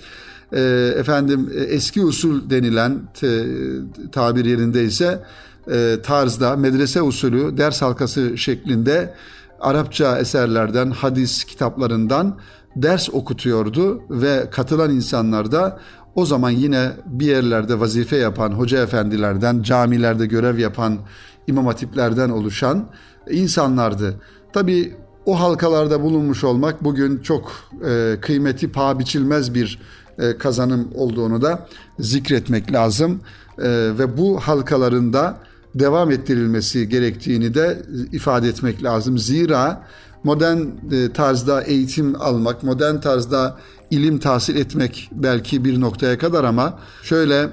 e, 0.54 0.62
efendim 0.98 1.52
e, 1.56 1.64
eski 1.64 2.02
usul 2.02 2.50
denilen 2.50 3.00
te, 3.14 3.46
tabir 4.12 4.46
yerinde 4.46 4.84
ise 4.84 5.24
e, 5.72 5.98
tarzda 6.04 6.56
medrese 6.56 7.02
usulü 7.02 7.58
ders 7.58 7.82
halkası 7.82 8.38
şeklinde 8.38 9.14
Arapça 9.60 10.20
eserlerden, 10.20 10.92
hadis 10.92 11.44
kitaplarından 11.44 12.40
ders 12.82 13.10
okutuyordu 13.10 14.02
ve 14.10 14.50
katılan 14.52 14.92
insanlar 14.92 15.52
da 15.52 15.80
o 16.16 16.26
zaman 16.26 16.50
yine 16.50 16.92
bir 17.06 17.26
yerlerde 17.26 17.80
vazife 17.80 18.18
yapan 18.18 18.52
hoca 18.52 18.84
efendilerden, 18.84 19.64
camilerde 19.64 20.26
görev 20.26 20.58
yapan 20.58 21.00
imam 21.48 21.66
hatiplerden 21.66 22.30
oluşan 22.30 22.90
insanlardı. 23.30 24.22
Tabi 24.54 24.96
o 25.26 25.40
halkalarda 25.40 26.02
bulunmuş 26.02 26.44
olmak 26.44 26.84
bugün 26.84 27.20
çok 27.20 27.52
e, 27.86 28.18
kıymeti 28.22 28.72
paha 28.72 29.00
biçilmez 29.00 29.54
bir 29.54 29.80
e, 30.20 30.38
kazanım 30.38 30.90
olduğunu 30.96 31.42
da 31.42 31.68
zikretmek 32.00 32.74
lazım. 32.74 33.22
E, 33.58 33.70
ve 33.70 34.18
bu 34.18 34.40
halkalarında 34.40 35.38
devam 35.76 36.12
ettirilmesi 36.12 36.90
gerektiğini 36.90 37.54
de 37.54 37.82
ifade 38.12 38.48
etmek 38.48 38.84
lazım. 38.84 39.18
Zira 39.18 39.84
modern 40.28 40.60
e, 40.92 41.14
tarzda 41.14 41.62
eğitim 41.62 42.22
almak, 42.22 42.64
modern 42.64 42.98
tarzda 42.98 43.58
ilim 43.92 44.20
tahsil 44.20 44.56
etmek 44.56 45.10
belki 45.12 45.66
bir 45.66 45.82
noktaya 45.82 46.18
kadar 46.18 46.44
ama 46.44 46.80
şöyle 47.04 47.50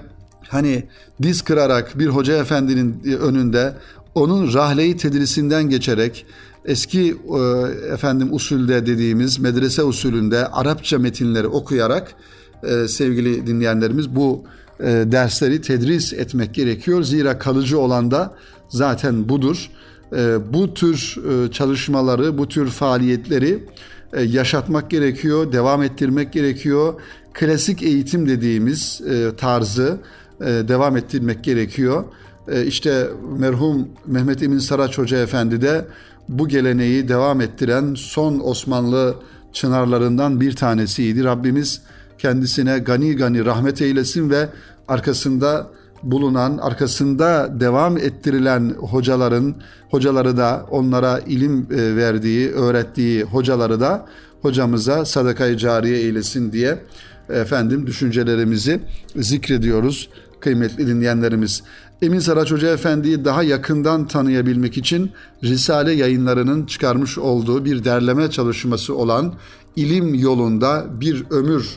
hani 0.49 0.85
diz 1.23 1.43
kırarak 1.43 1.99
bir 1.99 2.07
hoca 2.07 2.37
efendinin 2.37 3.03
önünde 3.21 3.73
onun 4.15 4.55
rahleyi 4.55 4.97
tedrisinden 4.97 5.69
geçerek 5.69 6.27
eski 6.65 7.01
e, 7.01 7.41
efendim 7.93 8.29
usulde 8.33 8.87
dediğimiz 8.87 9.39
medrese 9.39 9.83
usulünde 9.83 10.47
Arapça 10.47 10.99
metinleri 10.99 11.47
okuyarak 11.47 12.15
e, 12.63 12.89
sevgili 12.89 13.47
dinleyenlerimiz 13.47 14.17
bu 14.17 14.45
e, 14.81 14.85
dersleri 14.87 15.61
tedris 15.61 16.13
etmek 16.13 16.55
gerekiyor. 16.55 17.03
Zira 17.03 17.39
kalıcı 17.39 17.79
olan 17.79 18.11
da 18.11 18.35
zaten 18.69 19.29
budur. 19.29 19.71
E, 20.13 20.53
bu 20.53 20.75
tür 20.75 21.17
e, 21.31 21.53
çalışmaları, 21.53 22.39
bu 22.39 22.49
tür 22.49 22.67
faaliyetleri 22.69 23.65
e, 24.13 24.23
yaşatmak 24.23 24.91
gerekiyor, 24.91 25.53
devam 25.53 25.83
ettirmek 25.83 26.33
gerekiyor. 26.33 26.95
Klasik 27.33 27.83
eğitim 27.83 28.29
dediğimiz 28.29 29.01
e, 29.01 29.37
tarzı 29.37 29.99
devam 30.41 30.97
ettirmek 30.97 31.45
gerekiyor. 31.45 32.05
İşte 32.67 33.09
merhum 33.39 33.89
Mehmet 34.07 34.43
Emin 34.43 34.59
Saraç 34.59 34.99
Hoca 34.99 35.19
Efendi 35.19 35.63
de 35.63 35.85
bu 36.29 36.49
geleneği 36.49 37.09
devam 37.09 37.41
ettiren 37.41 37.95
son 37.95 38.41
Osmanlı 38.41 39.15
çınarlarından 39.53 40.41
bir 40.41 40.57
tanesiydi. 40.57 41.25
Rabbimiz 41.25 41.83
kendisine 42.19 42.79
gani 42.79 43.17
gani 43.17 43.45
rahmet 43.45 43.83
eylesin 43.83 44.31
ve 44.31 44.49
arkasında 44.89 45.71
bulunan, 46.05 46.59
arkasında 46.59 47.61
devam 47.61 47.97
ettirilen 47.97 48.75
hocaların, 48.79 49.55
hocaları 49.91 50.37
da 50.37 50.67
onlara 50.71 51.19
ilim 51.19 51.67
e, 51.73 51.97
verdiği, 51.97 52.51
öğrettiği 52.51 53.23
hocaları 53.23 53.81
da 53.81 54.07
hocamıza 54.43 55.05
sadakayı 55.05 55.57
cariye 55.57 55.99
eylesin 55.99 56.53
diye 56.53 56.79
efendim 57.29 57.87
düşüncelerimizi 57.87 58.81
zikrediyoruz 59.17 60.09
kıymetli 60.41 60.87
dinleyenlerimiz. 60.87 61.63
Emin 62.03 62.19
Saraç 62.19 62.53
Hoca 62.53 62.73
Efendi'yi 62.73 63.25
daha 63.25 63.43
yakından 63.43 64.07
tanıyabilmek 64.07 64.79
için 64.79 65.11
Risale 65.43 65.93
yayınlarının 65.93 66.67
çıkarmış 66.67 67.19
olduğu 67.19 67.65
bir 67.65 67.85
derleme 67.85 68.31
çalışması 68.31 68.95
olan 68.97 69.35
İlim 69.77 70.15
Yolunda 70.15 70.87
Bir 71.01 71.25
Ömür 71.31 71.69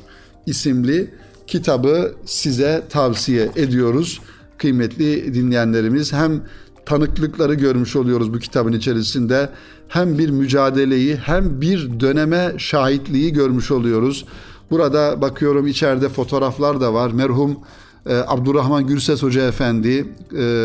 isimli 0.45 1.13
kitabı 1.47 2.15
size 2.25 2.83
tavsiye 2.89 3.49
ediyoruz. 3.55 4.21
Kıymetli 4.57 5.33
dinleyenlerimiz 5.33 6.13
hem 6.13 6.41
tanıklıkları 6.85 7.53
görmüş 7.53 7.95
oluyoruz 7.95 8.33
bu 8.33 8.39
kitabın 8.39 8.73
içerisinde. 8.73 9.49
Hem 9.87 10.17
bir 10.17 10.29
mücadeleyi 10.29 11.15
hem 11.15 11.61
bir 11.61 11.99
döneme 11.99 12.53
şahitliği 12.57 13.33
görmüş 13.33 13.71
oluyoruz. 13.71 14.25
Burada 14.71 15.21
bakıyorum 15.21 15.67
içeride 15.67 16.09
fotoğraflar 16.09 16.81
da 16.81 16.93
var. 16.93 17.11
Merhum 17.11 17.57
e, 18.05 18.15
Abdurrahman 18.27 18.87
Gürses 18.87 19.23
Hoca 19.23 19.47
Efendi 19.47 19.89
e, 19.89 20.05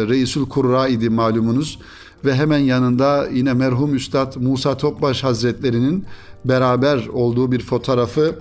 Reisul 0.08 0.48
Kurra 0.48 0.88
idi 0.88 1.10
malumunuz 1.10 1.78
ve 2.24 2.34
hemen 2.34 2.58
yanında 2.58 3.28
yine 3.32 3.52
merhum 3.52 3.94
Üstad 3.94 4.36
Musa 4.36 4.76
Topbaş 4.76 5.24
Hazretlerinin 5.24 6.04
beraber 6.44 7.06
olduğu 7.06 7.52
bir 7.52 7.60
fotoğrafı 7.60 8.34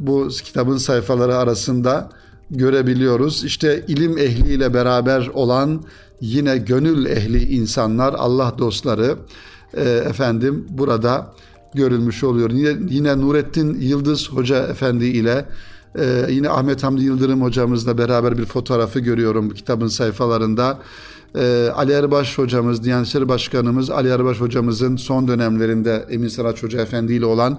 bu 0.00 0.28
kitabın 0.44 0.76
sayfaları 0.76 1.36
arasında 1.36 2.10
görebiliyoruz. 2.50 3.44
İşte 3.44 3.84
ilim 3.88 4.18
ehliyle 4.18 4.74
beraber 4.74 5.26
olan 5.26 5.82
yine 6.20 6.58
gönül 6.58 7.06
ehli 7.06 7.44
insanlar, 7.44 8.14
Allah 8.14 8.54
dostları 8.58 9.16
e, 9.74 9.82
efendim 9.82 10.66
burada 10.70 11.32
görülmüş 11.74 12.24
oluyor. 12.24 12.50
Yine, 12.50 12.76
yine 12.88 13.20
Nurettin 13.20 13.80
Yıldız 13.80 14.30
Hoca 14.30 14.66
Efendi 14.66 15.04
ile 15.04 15.44
e, 15.98 16.26
yine 16.30 16.50
Ahmet 16.50 16.82
Hamdi 16.82 17.04
Yıldırım 17.04 17.42
hocamızla 17.42 17.98
beraber 17.98 18.38
bir 18.38 18.44
fotoğrafı 18.44 19.00
görüyorum 19.00 19.50
kitabın 19.50 19.88
sayfalarında. 19.88 20.78
E, 21.34 21.68
Ali 21.74 21.92
Erbaş 21.92 22.38
hocamız, 22.38 22.84
Diyanet 22.84 23.06
İşleri 23.06 23.28
Başkanımız 23.28 23.90
Ali 23.90 24.08
Erbaş 24.08 24.40
hocamızın 24.40 24.96
son 24.96 25.28
dönemlerinde 25.28 26.06
Emin 26.10 26.28
Saraç 26.28 26.62
Hoca 26.62 26.80
Efendi 26.80 27.12
ile 27.14 27.26
olan 27.26 27.58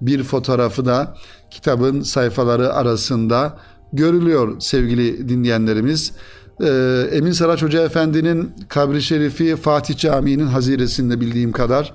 bir 0.00 0.22
fotoğrafı 0.22 0.86
da 0.86 1.14
kitabın 1.50 2.00
sayfaları 2.00 2.74
arasında 2.74 3.58
görülüyor 3.92 4.60
sevgili 4.60 5.28
dinleyenlerimiz. 5.28 6.12
Ee, 6.60 7.08
Emin 7.12 7.32
Saraç 7.32 7.62
Hoca 7.62 7.84
Efendi'nin 7.84 8.52
kabri 8.68 9.02
şerifi 9.02 9.56
Fatih 9.56 9.96
Camii'nin 9.96 10.46
haziresinde 10.46 11.20
bildiğim 11.20 11.52
kadar 11.52 11.92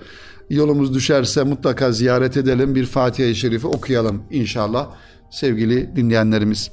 yolumuz 0.49 0.93
düşerse 0.93 1.43
mutlaka 1.43 1.91
ziyaret 1.91 2.37
edelim 2.37 2.75
bir 2.75 2.85
Fatiha-i 2.85 3.35
Şerifi 3.35 3.67
okuyalım 3.67 4.23
inşallah 4.31 4.87
sevgili 5.29 5.95
dinleyenlerimiz. 5.95 6.71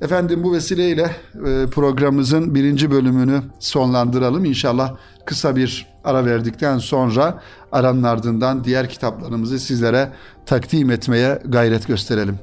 Efendim 0.00 0.44
bu 0.44 0.52
vesileyle 0.52 1.10
e, 1.34 1.66
programımızın 1.66 2.54
birinci 2.54 2.90
bölümünü 2.90 3.42
sonlandıralım. 3.58 4.44
İnşallah 4.44 4.96
kısa 5.24 5.56
bir 5.56 5.86
ara 6.04 6.24
verdikten 6.24 6.78
sonra 6.78 7.42
aranın 7.72 8.02
ardından 8.02 8.64
diğer 8.64 8.88
kitaplarımızı 8.88 9.58
sizlere 9.58 10.12
takdim 10.48 10.90
etmeye 10.90 11.38
gayret 11.44 11.86
gösterelim. 11.88 12.38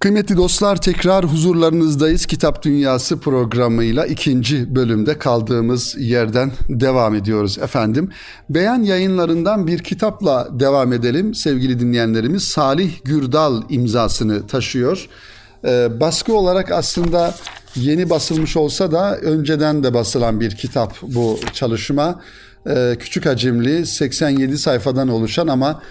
Kıymetli 0.00 0.36
dostlar 0.36 0.80
tekrar 0.80 1.24
huzurlarınızdayız. 1.24 2.26
Kitap 2.26 2.62
Dünyası 2.62 3.20
programıyla 3.20 4.06
ikinci 4.06 4.74
bölümde 4.74 5.18
kaldığımız 5.18 5.96
yerden 5.98 6.52
devam 6.68 7.14
ediyoruz 7.14 7.58
efendim. 7.58 8.10
Beyan 8.50 8.82
yayınlarından 8.82 9.66
bir 9.66 9.78
kitapla 9.78 10.48
devam 10.60 10.92
edelim 10.92 11.34
sevgili 11.34 11.80
dinleyenlerimiz. 11.80 12.42
Salih 12.42 12.92
Gürdal 13.04 13.62
imzasını 13.68 14.46
taşıyor. 14.46 15.08
Ee, 15.64 16.00
baskı 16.00 16.34
olarak 16.34 16.72
aslında 16.72 17.34
yeni 17.76 18.10
basılmış 18.10 18.56
olsa 18.56 18.92
da 18.92 19.16
önceden 19.16 19.82
de 19.84 19.94
basılan 19.94 20.40
bir 20.40 20.56
kitap 20.56 20.94
bu 21.02 21.38
çalışma. 21.52 22.20
Ee, 22.68 22.96
küçük 22.98 23.26
hacimli 23.26 23.86
87 23.86 24.58
sayfadan 24.58 25.08
oluşan 25.08 25.46
ama 25.46 25.82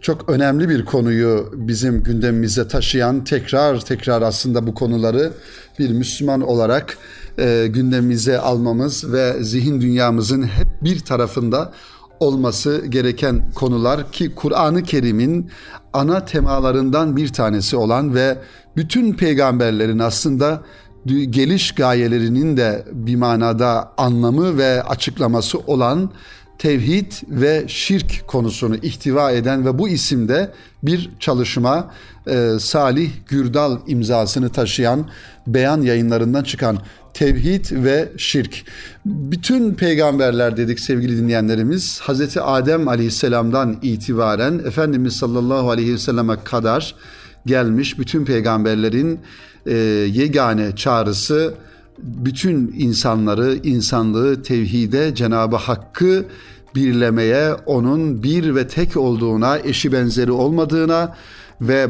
çok 0.00 0.28
önemli 0.28 0.68
bir 0.68 0.84
konuyu 0.84 1.52
bizim 1.56 2.02
gündemimize 2.02 2.68
taşıyan 2.68 3.24
tekrar 3.24 3.80
tekrar 3.80 4.22
aslında 4.22 4.66
bu 4.66 4.74
konuları 4.74 5.32
bir 5.78 5.90
Müslüman 5.90 6.40
olarak 6.40 6.98
e, 7.38 7.66
gündemimize 7.66 8.38
almamız 8.38 9.12
ve 9.12 9.42
zihin 9.42 9.80
dünyamızın 9.80 10.42
hep 10.42 10.66
bir 10.82 11.00
tarafında 11.00 11.72
olması 12.20 12.86
gereken 12.88 13.50
konular 13.54 14.12
ki 14.12 14.34
Kur'an-ı 14.34 14.82
Kerim'in 14.82 15.50
ana 15.92 16.24
temalarından 16.24 17.16
bir 17.16 17.28
tanesi 17.28 17.76
olan 17.76 18.14
ve 18.14 18.38
bütün 18.76 19.12
peygamberlerin 19.12 19.98
aslında 19.98 20.62
geliş 21.30 21.72
gayelerinin 21.72 22.56
de 22.56 22.84
bir 22.92 23.16
manada 23.16 23.92
anlamı 23.96 24.58
ve 24.58 24.82
açıklaması 24.82 25.58
olan 25.58 26.10
tevhid 26.58 27.12
ve 27.28 27.64
şirk 27.66 28.26
konusunu 28.26 28.76
ihtiva 28.76 29.32
eden 29.32 29.66
ve 29.66 29.78
bu 29.78 29.88
isimde 29.88 30.52
bir 30.82 31.10
çalışma 31.20 31.90
e, 32.26 32.50
Salih 32.60 33.10
Gürdal 33.28 33.78
imzasını 33.86 34.48
taşıyan 34.48 35.08
beyan 35.46 35.82
yayınlarından 35.82 36.42
çıkan 36.42 36.78
tevhid 37.14 37.64
ve 37.70 38.12
şirk. 38.16 38.64
Bütün 39.06 39.74
peygamberler 39.74 40.56
dedik 40.56 40.80
sevgili 40.80 41.16
dinleyenlerimiz 41.18 42.00
Hazreti 42.00 42.40
Adem 42.40 42.88
Aleyhisselam'dan 42.88 43.76
itibaren 43.82 44.58
Efendimiz 44.58 45.16
sallallahu 45.16 45.70
aleyhi 45.70 45.94
ve 45.94 45.98
selleme 45.98 46.36
kadar 46.44 46.94
gelmiş 47.46 47.98
bütün 47.98 48.24
peygamberlerin 48.24 49.20
e, 49.66 49.74
yegane 50.12 50.76
çağrısı 50.76 51.54
bütün 51.98 52.74
insanları, 52.78 53.56
insanlığı 53.62 54.42
tevhide, 54.42 55.14
Cenabı 55.14 55.56
Hakk'ı 55.56 56.24
birlemeye, 56.74 57.54
onun 57.66 58.22
bir 58.22 58.54
ve 58.54 58.68
tek 58.68 58.96
olduğuna, 58.96 59.58
eşi 59.58 59.92
benzeri 59.92 60.32
olmadığına 60.32 61.16
ve 61.60 61.88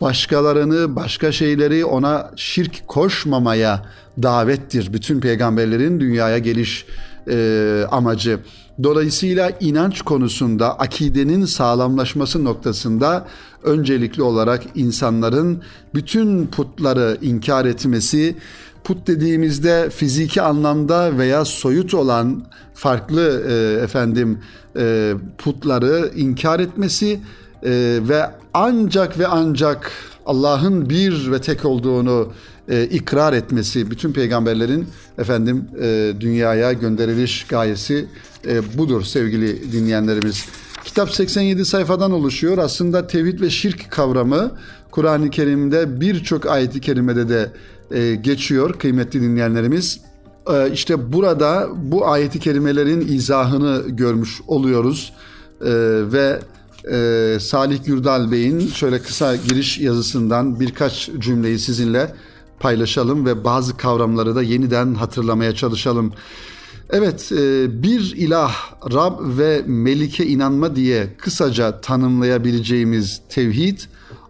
başkalarını, 0.00 0.96
başka 0.96 1.32
şeyleri 1.32 1.84
ona 1.84 2.30
şirk 2.36 2.88
koşmamaya 2.88 3.86
davettir. 4.22 4.92
Bütün 4.92 5.20
peygamberlerin 5.20 6.00
dünyaya 6.00 6.38
geliş 6.38 6.86
e, 7.30 7.84
amacı. 7.90 8.40
Dolayısıyla 8.82 9.50
inanç 9.60 10.02
konusunda 10.02 10.78
akidenin 10.78 11.44
sağlamlaşması 11.44 12.44
noktasında 12.44 13.26
öncelikli 13.62 14.22
olarak 14.22 14.62
insanların 14.74 15.62
bütün 15.94 16.46
putları 16.46 17.18
inkar 17.22 17.64
etmesi, 17.64 18.36
put 18.84 19.06
dediğimizde 19.06 19.90
fiziki 19.90 20.42
anlamda 20.42 21.18
veya 21.18 21.44
soyut 21.44 21.94
olan 21.94 22.44
farklı 22.74 23.44
e, 23.48 23.82
efendim 23.84 24.38
e, 24.76 25.14
putları 25.38 26.10
inkar 26.16 26.60
etmesi 26.60 27.20
e, 27.62 27.98
ve 28.08 28.22
ancak 28.54 29.18
ve 29.18 29.26
ancak 29.26 29.92
Allah'ın 30.26 30.90
bir 30.90 31.32
ve 31.32 31.40
tek 31.40 31.64
olduğunu 31.64 32.32
e, 32.68 32.84
ikrar 32.84 33.32
etmesi 33.32 33.90
bütün 33.90 34.12
peygamberlerin 34.12 34.88
efendim 35.18 35.64
e, 35.80 36.12
dünyaya 36.20 36.72
gönderiliş 36.72 37.46
gayesi 37.46 38.06
e, 38.46 38.78
budur 38.78 39.02
sevgili 39.02 39.72
dinleyenlerimiz. 39.72 40.44
Kitap 40.84 41.10
87 41.10 41.64
sayfadan 41.64 42.12
oluşuyor. 42.12 42.58
Aslında 42.58 43.06
tevhid 43.06 43.40
ve 43.40 43.50
şirk 43.50 43.90
kavramı 43.90 44.52
Kur'an-ı 44.90 45.30
Kerim'de 45.30 46.00
birçok 46.00 46.46
ayeti 46.46 46.80
kerimede 46.80 47.28
de 47.28 47.52
e, 47.90 48.14
geçiyor 48.14 48.78
kıymetli 48.78 49.22
dinleyenlerimiz. 49.22 50.00
E, 50.50 50.72
işte 50.72 51.12
burada 51.12 51.68
bu 51.74 52.06
ayeti 52.06 52.40
kerimelerin 52.40 53.00
izahını 53.00 53.82
görmüş 53.88 54.40
oluyoruz 54.46 55.12
e, 55.60 55.70
ve 56.12 56.40
e, 56.92 57.38
Salih 57.40 57.84
Gürdal 57.84 58.30
Bey'in 58.30 58.68
şöyle 58.68 59.02
kısa 59.02 59.36
giriş 59.36 59.78
yazısından 59.78 60.60
birkaç 60.60 61.10
cümleyi 61.18 61.58
sizinle 61.58 62.14
paylaşalım 62.60 63.26
ve 63.26 63.44
bazı 63.44 63.76
kavramları 63.76 64.36
da 64.36 64.42
yeniden 64.42 64.94
hatırlamaya 64.94 65.54
çalışalım. 65.54 66.12
Evet, 66.90 67.32
e, 67.32 67.82
bir 67.82 68.14
ilah, 68.16 68.54
Rab 68.92 69.38
ve 69.38 69.62
Melik'e 69.66 70.26
inanma 70.26 70.76
diye 70.76 71.14
kısaca 71.18 71.80
tanımlayabileceğimiz 71.80 73.20
tevhid, 73.28 73.78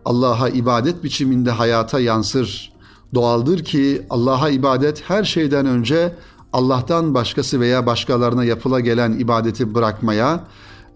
Allah'a 0.05 0.49
ibadet 0.49 1.05
biçiminde 1.05 1.51
hayata 1.51 2.01
yansır. 2.01 2.73
Doğaldır 3.15 3.65
ki 3.65 4.03
Allah'a 4.11 4.51
ibadet 4.51 5.03
her 5.11 5.25
şeyden 5.25 5.67
önce 5.67 6.15
Allah'tan 6.53 7.15
başkası 7.15 7.61
veya 7.61 7.87
başkalarına 7.87 8.45
yapıla 8.45 8.81
gelen 8.81 9.13
ibadeti 9.13 9.75
bırakmaya 9.75 10.45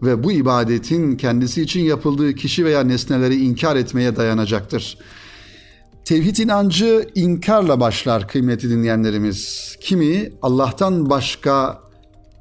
ve 0.03 0.25
bu 0.25 0.33
ibadetin 0.33 1.17
kendisi 1.17 1.63
için 1.63 1.81
yapıldığı 1.81 2.35
kişi 2.35 2.65
veya 2.65 2.81
nesneleri 2.81 3.37
inkar 3.37 3.77
etmeye 3.77 4.17
dayanacaktır. 4.17 4.99
Tevhid 6.05 6.37
inancı 6.37 7.09
inkarla 7.15 7.81
başlar 7.81 8.29
kıymetli 8.29 8.71
dinleyenlerimiz. 8.71 9.73
Kimi 9.81 10.33
Allah'tan 10.43 11.11
başka 11.11 11.81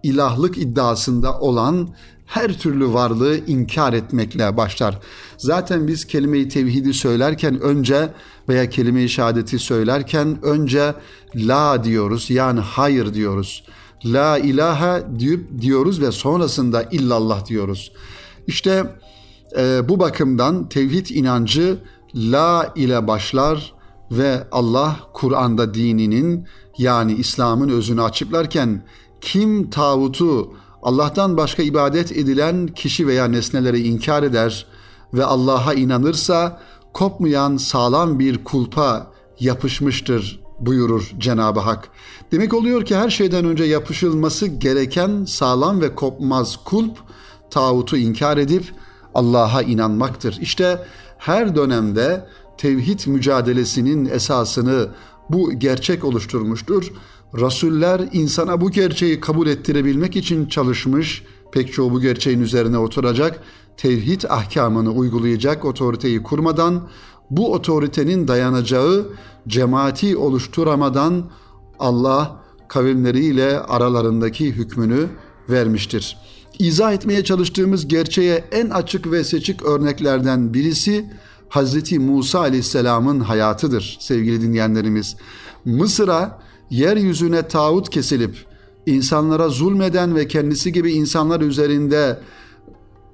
ilahlık 0.03 0.57
iddiasında 0.57 1.39
olan 1.39 1.89
her 2.25 2.60
türlü 2.60 2.93
varlığı 2.93 3.38
inkar 3.47 3.93
etmekle 3.93 4.57
başlar. 4.57 4.99
Zaten 5.38 5.88
biz 5.88 6.05
kelime-i 6.05 6.49
tevhidi 6.49 6.93
söylerken 6.93 7.62
önce 7.62 8.10
veya 8.49 8.69
kelime-i 8.69 9.10
şehadeti 9.10 9.60
söylerken 9.60 10.38
önce 10.41 10.95
la 11.36 11.84
diyoruz 11.84 12.30
yani 12.30 12.60
hayır 12.60 13.13
diyoruz. 13.13 13.63
La 14.06 14.38
ilahe 14.38 15.04
deyip 15.19 15.62
diyoruz 15.62 16.01
ve 16.01 16.12
sonrasında 16.12 16.84
illallah 16.84 17.45
diyoruz. 17.45 17.91
İşte 18.47 18.95
e, 19.58 19.89
bu 19.89 19.99
bakımdan 19.99 20.69
tevhid 20.69 21.08
inancı 21.10 21.77
la 22.15 22.73
ile 22.75 23.08
başlar 23.08 23.73
ve 24.12 24.47
Allah 24.51 24.99
Kur'an'da 25.13 25.73
dininin 25.73 26.47
yani 26.77 27.13
İslam'ın 27.13 27.69
özünü 27.69 28.01
açıklarken 28.01 28.84
kim 29.21 29.69
tağutu 29.69 30.54
Allah'tan 30.82 31.38
başka 31.38 31.63
ibadet 31.63 32.12
edilen 32.12 32.67
kişi 32.67 33.08
veya 33.08 33.25
nesneleri 33.25 33.82
inkar 33.82 34.23
eder 34.23 34.65
ve 35.13 35.25
Allah'a 35.25 35.73
inanırsa 35.73 36.62
kopmayan 36.93 37.58
sağlam 37.58 38.19
bir 38.19 38.43
kulpa 38.43 39.12
yapışmıştır 39.39 40.41
buyurur 40.60 41.12
Cenab-ı 41.17 41.60
Hak. 41.60 41.89
Demek 42.32 42.54
oluyor 42.54 42.86
ki 42.86 42.95
her 42.95 43.10
şeyden 43.10 43.45
önce 43.45 43.63
yapışılması 43.63 44.47
gereken 44.47 45.25
sağlam 45.25 45.82
ve 45.82 45.95
kopmaz 45.95 46.60
kulp 46.65 46.97
tağutu 47.49 47.97
inkar 47.97 48.38
edip 48.38 48.63
Allah'a 49.15 49.62
inanmaktır. 49.62 50.38
İşte 50.41 50.86
her 51.17 51.56
dönemde 51.56 52.25
tevhid 52.58 52.99
mücadelesinin 53.08 54.06
esasını 54.06 54.88
bu 55.30 55.54
gerçek 55.54 56.04
oluşturmuştur. 56.04 56.91
Rasuller 57.39 58.01
insana 58.12 58.62
bu 58.62 58.71
gerçeği 58.71 59.19
kabul 59.19 59.47
ettirebilmek 59.47 60.15
için 60.15 60.45
çalışmış, 60.45 61.23
pek 61.51 61.73
çoğu 61.73 61.91
bu 61.91 62.01
gerçeğin 62.01 62.41
üzerine 62.41 62.77
oturacak, 62.77 63.43
tevhid 63.77 64.23
ahkamını 64.29 64.91
uygulayacak 64.91 65.65
otoriteyi 65.65 66.23
kurmadan, 66.23 66.88
bu 67.29 67.53
otoritenin 67.53 68.27
dayanacağı 68.27 69.10
cemaati 69.47 70.17
oluşturamadan 70.17 71.31
Allah 71.79 72.41
kavimleriyle 72.67 73.60
aralarındaki 73.60 74.51
hükmünü 74.51 75.07
vermiştir. 75.49 76.17
İzah 76.60 76.93
etmeye 76.93 77.23
çalıştığımız 77.23 77.88
gerçeğe 77.88 78.43
en 78.51 78.69
açık 78.69 79.12
ve 79.12 79.23
seçik 79.23 79.63
örneklerden 79.63 80.53
birisi 80.53 81.12
Hazreti 81.49 81.99
Musa 81.99 82.39
Aleyhisselam'ın 82.39 83.19
hayatıdır 83.19 83.97
sevgili 83.99 84.41
dinleyenlerimiz. 84.41 85.15
Mısır'a 85.65 86.39
yeryüzüne 86.69 87.47
tağut 87.47 87.89
kesilip 87.89 88.45
insanlara 88.86 89.49
zulmeden 89.49 90.15
ve 90.15 90.27
kendisi 90.27 90.73
gibi 90.73 90.91
insanlar 90.91 91.41
üzerinde 91.41 92.19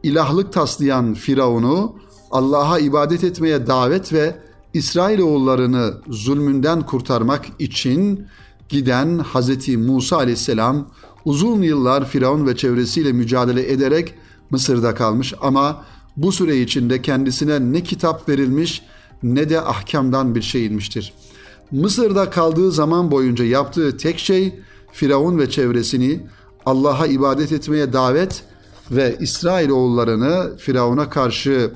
ilahlık 0.04 0.54
taslayan 0.54 1.14
Firavun'u 1.14 1.96
Allah'a 2.32 2.80
ibadet 2.80 3.24
etmeye 3.24 3.68
davet 3.68 4.14
ve 4.14 4.36
İsrailoğullarını 4.74 5.94
zulmünden 6.10 6.82
kurtarmak 6.82 7.46
için 7.60 8.26
giden 8.70 9.20
Hazreti 9.20 9.78
Musa 9.78 10.18
aleyhisselam 10.18 10.88
uzun 11.26 11.62
yıllar 11.62 12.10
Firavun 12.10 12.48
ve 12.48 12.56
çevresiyle 12.56 13.12
mücadele 13.12 13.72
ederek 13.72 14.14
Mısır'da 14.50 14.96
kalmış 14.96 15.34
ama 15.42 15.86
bu 16.18 16.32
süre 16.32 16.62
içinde 16.62 17.02
kendisine 17.02 17.72
ne 17.74 17.84
kitap 17.84 18.30
verilmiş 18.30 18.82
ne 19.24 19.50
de 19.50 19.62
ahkamdan 19.62 20.36
bir 20.36 20.42
şey 20.42 20.66
inmiştir. 20.66 21.14
Mısır'da 21.72 22.30
kaldığı 22.30 22.72
zaman 22.72 23.12
boyunca 23.12 23.46
yaptığı 23.46 23.98
tek 23.98 24.20
şey 24.20 24.60
Firavun 24.92 25.38
ve 25.38 25.50
çevresini 25.50 26.28
Allah'a 26.66 27.08
ibadet 27.08 27.52
etmeye 27.52 27.94
davet 27.94 28.44
ve 28.92 29.18
İsrail 29.20 29.70
oğullarını 29.70 30.58
Firavun'a 30.58 31.10
karşı 31.10 31.72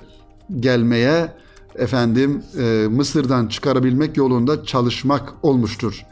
gelmeye 0.60 1.32
efendim 1.76 2.43
e, 2.60 2.88
Mısır'dan 2.91 3.47
çıkarabilmek 3.47 4.17
yolunda 4.17 4.65
çalışmak 4.65 5.34
olmuştur. 5.43 6.06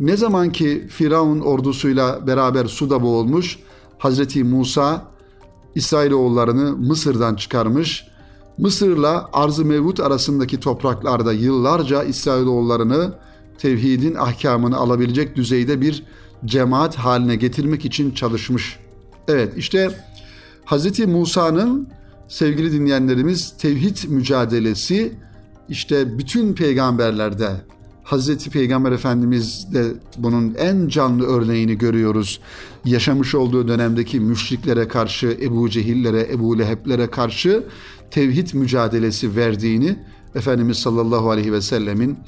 Ne 0.00 0.16
zaman 0.16 0.52
ki 0.52 0.86
Firavun 0.90 1.40
ordusuyla 1.40 2.26
beraber 2.26 2.64
suda 2.66 3.02
boğulmuş, 3.02 3.58
Hazreti 3.98 4.44
Musa 4.44 5.04
İsrailoğullarını 5.74 6.76
Mısır'dan 6.76 7.34
çıkarmış. 7.34 8.06
Mısır'la 8.58 9.28
Arz-ı 9.32 9.64
Mevut 9.64 10.00
arasındaki 10.00 10.60
topraklarda 10.60 11.32
yıllarca 11.32 12.02
İsrailoğullarını 12.02 13.14
tevhidin 13.58 14.14
ahkamını 14.14 14.76
alabilecek 14.76 15.36
düzeyde 15.36 15.80
bir 15.80 16.02
cemaat 16.44 16.96
haline 16.96 17.36
getirmek 17.36 17.84
için 17.84 18.10
çalışmış. 18.10 18.78
Evet 19.28 19.52
işte 19.56 19.90
Hz. 20.66 21.00
Musa'nın 21.00 21.88
sevgili 22.28 22.72
dinleyenlerimiz 22.72 23.56
tevhid 23.58 23.96
mücadelesi 24.08 25.12
işte 25.68 26.18
bütün 26.18 26.54
peygamberlerde 26.54 27.50
Hazreti 28.04 28.50
Peygamber 28.50 28.92
Efendimiz 28.92 29.74
de 29.74 29.84
bunun 30.18 30.54
en 30.54 30.88
canlı 30.88 31.26
örneğini 31.26 31.78
görüyoruz. 31.78 32.40
Yaşamış 32.84 33.34
olduğu 33.34 33.68
dönemdeki 33.68 34.20
müşriklere 34.20 34.88
karşı, 34.88 35.38
Ebu 35.42 35.70
Cehillere, 35.70 36.28
Ebu 36.32 36.58
Leheblere 36.58 37.06
karşı 37.06 37.64
tevhid 38.10 38.54
mücadelesi 38.54 39.36
verdiğini 39.36 39.96
Efendimiz 40.34 40.78
sallallahu 40.78 41.30
aleyhi 41.30 41.52
ve 41.52 41.60
sellemin, 41.60 42.18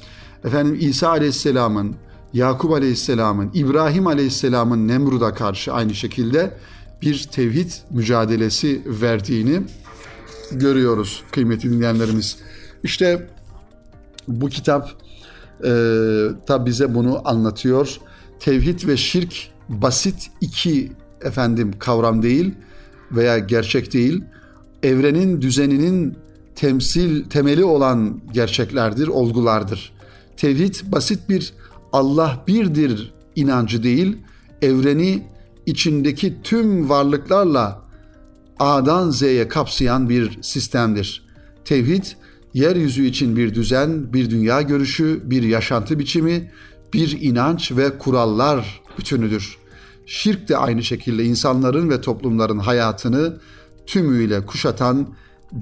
efendim 0.43 0.77
İsa 0.79 1.09
aleyhisselamın, 1.09 1.95
Yakup 2.33 2.71
aleyhisselamın, 2.71 3.51
İbrahim 3.53 4.07
aleyhisselamın 4.07 4.87
Nemrud'a 4.87 5.33
karşı 5.33 5.73
aynı 5.73 5.95
şekilde 5.95 6.57
bir 7.01 7.23
tevhid 7.23 7.71
mücadelesi 7.91 8.81
verdiğini 8.85 9.61
görüyoruz 10.51 11.23
kıymetli 11.31 11.71
dinleyenlerimiz. 11.71 12.37
İşte 12.83 13.29
bu 14.27 14.49
kitap 14.49 14.91
e, 15.63 15.69
da 16.47 16.65
bize 16.65 16.95
bunu 16.95 17.21
anlatıyor. 17.29 17.97
Tevhid 18.39 18.87
ve 18.87 18.97
şirk 18.97 19.33
basit 19.69 20.31
iki 20.41 20.91
efendim 21.21 21.71
kavram 21.79 22.23
değil 22.23 22.53
veya 23.11 23.37
gerçek 23.37 23.93
değil. 23.93 24.23
Evrenin 24.83 25.41
düzeninin 25.41 26.17
temsil 26.55 27.29
temeli 27.29 27.63
olan 27.63 28.21
gerçeklerdir, 28.33 29.07
olgulardır. 29.07 29.93
Tevhid 30.37 30.75
basit 30.85 31.29
bir 31.29 31.53
Allah 31.93 32.43
birdir 32.47 33.13
inancı 33.35 33.83
değil, 33.83 34.17
evreni 34.61 35.23
içindeki 35.67 36.35
tüm 36.43 36.89
varlıklarla 36.89 37.81
A'dan 38.59 39.09
Z'ye 39.09 39.47
kapsayan 39.47 40.09
bir 40.09 40.39
sistemdir. 40.41 41.27
Tevhid 41.65 42.05
yeryüzü 42.53 43.05
için 43.05 43.37
bir 43.37 43.53
düzen, 43.53 44.13
bir 44.13 44.29
dünya 44.29 44.61
görüşü, 44.61 45.21
bir 45.25 45.43
yaşantı 45.43 45.99
biçimi, 45.99 46.51
bir 46.93 47.17
inanç 47.21 47.71
ve 47.71 47.97
kurallar 47.97 48.81
bütünüdür. 48.97 49.57
Şirk 50.05 50.49
de 50.49 50.57
aynı 50.57 50.83
şekilde 50.83 51.23
insanların 51.23 51.89
ve 51.89 52.01
toplumların 52.01 52.59
hayatını 52.59 53.37
tümüyle 53.85 54.45
kuşatan 54.45 55.07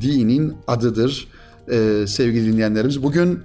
dinin 0.01 0.53
adıdır 0.67 1.27
ee, 1.71 2.05
sevgili 2.07 2.53
dinleyenlerimiz. 2.53 3.03
Bugün 3.03 3.39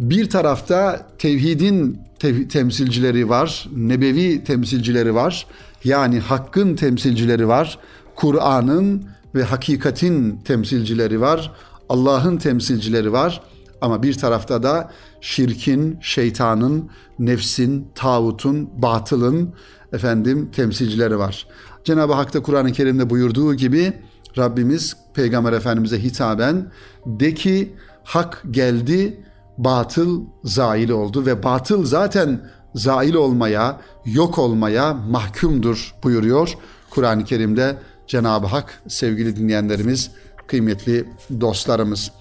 bir 0.00 0.30
tarafta 0.30 1.06
tevhidin 1.18 1.98
tev- 2.20 2.48
temsilcileri 2.48 3.28
var, 3.28 3.68
nebevi 3.76 4.44
temsilcileri 4.44 5.14
var. 5.14 5.46
Yani 5.84 6.20
hakkın 6.20 6.76
temsilcileri 6.76 7.48
var, 7.48 7.78
Kur'an'ın 8.14 9.04
ve 9.34 9.42
hakikatin 9.42 10.36
temsilcileri 10.44 11.20
var. 11.20 11.52
Allah'ın 11.88 12.36
temsilcileri 12.36 13.12
var 13.12 13.42
ama 13.80 14.02
bir 14.02 14.14
tarafta 14.14 14.62
da 14.62 14.90
şirkin, 15.20 15.98
şeytanın, 16.00 16.90
nefsin, 17.18 17.88
tağutun, 17.94 18.70
batılın 18.82 19.54
efendim 19.92 20.50
temsilcileri 20.52 21.18
var. 21.18 21.46
Cenab-ı 21.84 22.12
Hak 22.12 22.34
da 22.34 22.42
Kur'an-ı 22.42 22.72
Kerim'de 22.72 23.10
buyurduğu 23.10 23.54
gibi 23.54 23.92
Rabbimiz 24.38 24.96
Peygamber 25.14 25.52
Efendimiz'e 25.52 26.02
hitaben 26.02 26.70
de 27.06 27.34
ki 27.34 27.74
hak 28.04 28.42
geldi, 28.50 29.20
batıl 29.58 30.22
zail 30.44 30.90
oldu 30.90 31.26
ve 31.26 31.42
batıl 31.42 31.84
zaten 31.84 32.40
zail 32.74 33.14
olmaya, 33.14 33.80
yok 34.04 34.38
olmaya 34.38 34.94
mahkumdur 34.94 35.94
buyuruyor 36.02 36.56
Kur'an-ı 36.90 37.24
Kerim'de 37.24 37.76
Cenab-ı 38.06 38.46
Hak 38.46 38.82
sevgili 38.88 39.36
dinleyenlerimiz 39.36 40.10
kıymetli 40.46 41.08
dostlarımız. 41.40 42.12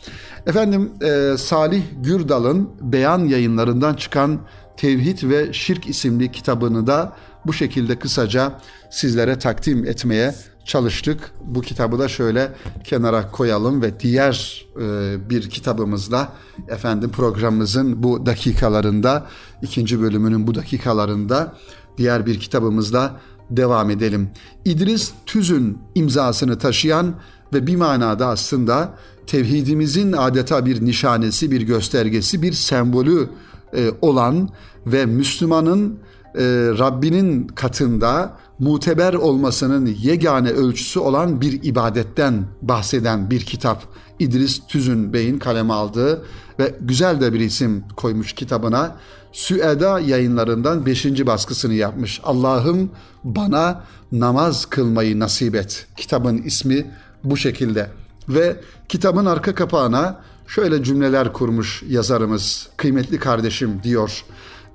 Efendim 0.48 0.92
e, 1.02 1.38
Salih 1.38 1.84
Gürdal'ın 2.04 2.70
beyan 2.82 3.26
yayınlarından 3.26 3.94
çıkan 3.94 4.40
Tevhid 4.78 5.30
ve 5.30 5.54
Şirk 5.54 5.88
isimli 5.88 6.32
kitabını 6.32 6.88
da 6.88 7.14
bu 7.46 7.54
şekilde 7.54 8.00
kısaca 8.00 8.52
sizlere 8.90 9.40
takdim 9.40 9.86
etmeye 9.86 10.36
çalıştık. 10.66 11.32
Bu 11.46 11.62
kitabı 11.62 12.00
da 12.00 12.08
şöyle 12.08 12.52
kenara 12.84 13.32
koyalım 13.32 13.82
ve 13.82 14.00
diğer 14.00 14.66
e, 14.82 15.30
bir 15.30 15.50
kitabımızla 15.50 16.34
efendim 16.68 17.12
programımızın 17.12 18.04
bu 18.04 18.26
dakikalarında 18.26 19.28
ikinci 19.62 20.02
bölümünün 20.02 20.48
bu 20.48 20.56
dakikalarında 20.56 21.56
diğer 21.98 22.26
bir 22.26 22.40
kitabımızla 22.40 23.20
devam 23.50 23.90
edelim. 23.90 24.30
İdris 24.66 25.12
Tüz'ün 25.26 25.78
imzasını 25.96 26.60
taşıyan 26.60 27.16
ve 27.54 27.68
bir 27.68 27.76
manada 27.76 28.28
aslında 28.28 28.94
tevhidimizin 29.28 30.14
adeta 30.14 30.66
bir 30.66 30.86
nişanesi, 30.86 31.52
bir 31.52 31.62
göstergesi, 31.62 32.42
bir 32.42 32.54
sembolü 32.54 33.30
e, 33.76 33.92
olan 34.02 34.50
ve 34.86 35.06
Müslümanın 35.06 36.00
e, 36.36 36.44
Rabbinin 36.80 37.48
katında 37.48 38.38
muteber 38.62 39.14
olmasının 39.14 39.86
yegane 39.86 40.50
ölçüsü 40.50 41.00
olan 41.00 41.42
bir 41.42 41.64
ibadetten 41.64 42.46
bahseden 42.62 43.30
bir 43.30 43.40
kitap. 43.40 43.84
İdris 44.20 44.62
Tüzün 44.68 45.14
Bey'in 45.14 45.40
kaleme 45.40 45.74
aldığı 45.74 46.26
ve 46.60 46.76
güzel 46.82 47.22
de 47.22 47.34
bir 47.34 47.40
isim 47.40 47.84
koymuş 47.98 48.34
kitabına. 48.34 48.96
Süeda 49.32 50.00
yayınlarından 50.00 50.86
5. 50.86 51.06
baskısını 51.06 51.74
yapmış. 51.74 52.22
Allah'ım 52.24 52.92
bana 53.24 53.84
namaz 54.12 54.66
kılmayı 54.66 55.20
nasip 55.20 55.56
et. 55.56 55.88
Kitabın 55.98 56.38
ismi 56.38 56.92
bu 57.24 57.38
şekilde. 57.38 57.90
Ve 58.30 58.56
kitabın 58.90 59.26
arka 59.26 59.56
kapağına 59.56 60.22
şöyle 60.48 60.84
cümleler 60.84 61.34
kurmuş 61.34 61.84
yazarımız. 61.88 62.70
Kıymetli 62.78 63.20
kardeşim 63.20 63.80
diyor. 63.84 64.24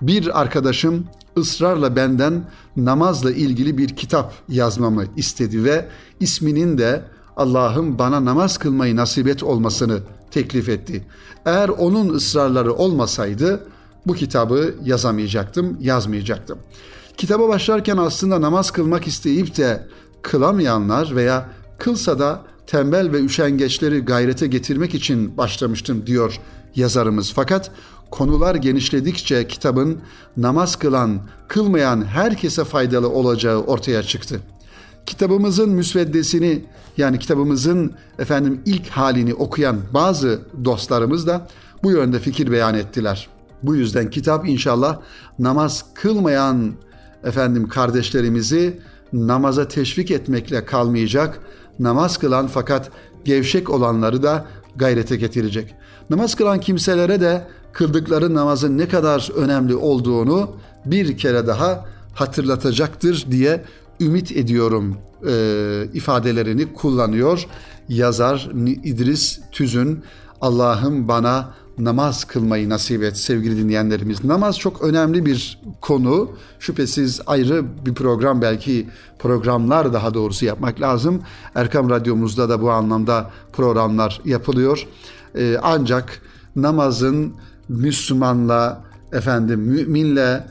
Bir 0.02 0.40
arkadaşım 0.40 1.06
ısrarla 1.38 1.96
benden 1.96 2.44
namazla 2.76 3.32
ilgili 3.32 3.78
bir 3.78 3.88
kitap 3.88 4.34
yazmamı 4.48 5.04
istedi 5.16 5.64
ve 5.64 5.88
isminin 6.20 6.78
de 6.78 7.02
Allah'ım 7.36 7.98
bana 7.98 8.24
namaz 8.24 8.58
kılmayı 8.58 8.96
nasip 8.96 9.28
et 9.28 9.42
olmasını 9.42 9.98
teklif 10.30 10.68
etti. 10.68 11.04
Eğer 11.44 11.68
onun 11.68 12.08
ısrarları 12.08 12.74
olmasaydı 12.74 13.66
bu 14.06 14.14
kitabı 14.14 14.74
yazamayacaktım, 14.84 15.76
yazmayacaktım. 15.80 16.58
Kitaba 17.16 17.48
başlarken 17.48 17.96
aslında 17.96 18.40
namaz 18.40 18.70
kılmak 18.70 19.06
isteyip 19.06 19.56
de 19.56 19.86
kılamayanlar 20.22 21.16
veya 21.16 21.48
kılsa 21.78 22.18
da 22.18 22.42
tembel 22.66 23.12
ve 23.12 23.20
üşengeçleri 23.20 24.00
gayrete 24.00 24.46
getirmek 24.46 24.94
için 24.94 25.36
başlamıştım 25.36 26.06
diyor 26.06 26.40
yazarımız. 26.74 27.32
Fakat 27.32 27.70
konular 28.10 28.54
genişledikçe 28.54 29.48
kitabın 29.48 30.00
namaz 30.36 30.76
kılan, 30.76 31.20
kılmayan 31.48 32.04
herkese 32.04 32.64
faydalı 32.64 33.08
olacağı 33.08 33.58
ortaya 33.58 34.02
çıktı. 34.02 34.40
kitabımızın 35.06 35.70
müsveddesini 35.70 36.64
yani 36.96 37.18
kitabımızın 37.18 37.92
efendim 38.18 38.60
ilk 38.66 38.88
halini 38.88 39.34
okuyan 39.34 39.76
bazı 39.94 40.40
dostlarımız 40.64 41.26
da 41.26 41.48
bu 41.82 41.90
yönde 41.90 42.18
fikir 42.18 42.52
beyan 42.52 42.74
ettiler. 42.74 43.28
Bu 43.62 43.76
yüzden 43.76 44.10
kitap 44.10 44.48
inşallah 44.48 44.98
namaz 45.38 45.84
kılmayan 45.94 46.72
efendim 47.24 47.68
kardeşlerimizi 47.68 48.80
namaza 49.12 49.68
teşvik 49.68 50.10
etmekle 50.10 50.64
kalmayacak. 50.64 51.40
Namaz 51.78 52.18
kılan 52.18 52.46
fakat 52.46 52.90
gevşek 53.24 53.70
olanları 53.70 54.22
da 54.22 54.44
gayrete 54.76 55.16
getirecek. 55.16 55.74
Namaz 56.10 56.34
kılan 56.34 56.60
kimselere 56.60 57.20
de 57.20 57.46
kıldıkları 57.76 58.34
namazın 58.34 58.78
ne 58.78 58.88
kadar 58.88 59.30
önemli 59.36 59.74
olduğunu 59.74 60.50
bir 60.84 61.18
kere 61.18 61.46
daha 61.46 61.84
hatırlatacaktır 62.14 63.26
diye 63.30 63.64
ümit 64.00 64.32
ediyorum 64.32 64.96
e, 65.28 65.88
ifadelerini 65.94 66.72
kullanıyor 66.72 67.46
yazar 67.88 68.50
İdris 68.84 69.40
Tüzün 69.52 70.02
Allah'ım 70.40 71.08
bana 71.08 71.54
namaz 71.78 72.24
kılmayı 72.24 72.68
nasip 72.68 73.02
et 73.02 73.16
sevgili 73.16 73.56
dinleyenlerimiz. 73.56 74.24
Namaz 74.24 74.58
çok 74.58 74.82
önemli 74.82 75.26
bir 75.26 75.58
konu. 75.80 76.30
Şüphesiz 76.58 77.20
ayrı 77.26 77.64
bir 77.86 77.94
program 77.94 78.42
belki 78.42 78.88
programlar 79.18 79.92
daha 79.92 80.14
doğrusu 80.14 80.44
yapmak 80.44 80.80
lazım. 80.80 81.22
Erkam 81.54 81.90
Radyomuzda 81.90 82.48
da 82.48 82.62
bu 82.62 82.70
anlamda 82.70 83.30
programlar 83.52 84.20
yapılıyor. 84.24 84.86
Ee, 85.38 85.56
ancak 85.62 86.22
namazın 86.56 87.34
Müslümanla 87.68 88.84
efendim 89.12 89.60
müminle 89.60 90.46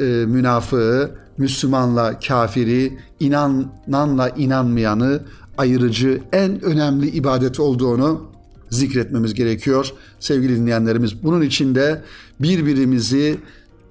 e, 0.00 0.04
münafığı, 0.26 1.10
Müslümanla 1.38 2.18
kafiri, 2.20 2.98
inananla 3.20 4.28
inanmayanı 4.28 5.20
ayırıcı 5.58 6.22
en 6.32 6.64
önemli 6.64 7.08
ibadet 7.08 7.60
olduğunu 7.60 8.22
zikretmemiz 8.70 9.34
gerekiyor. 9.34 9.92
Sevgili 10.20 10.56
dinleyenlerimiz 10.56 11.22
bunun 11.22 11.42
için 11.42 11.74
de 11.74 12.02
birbirimizi 12.40 13.38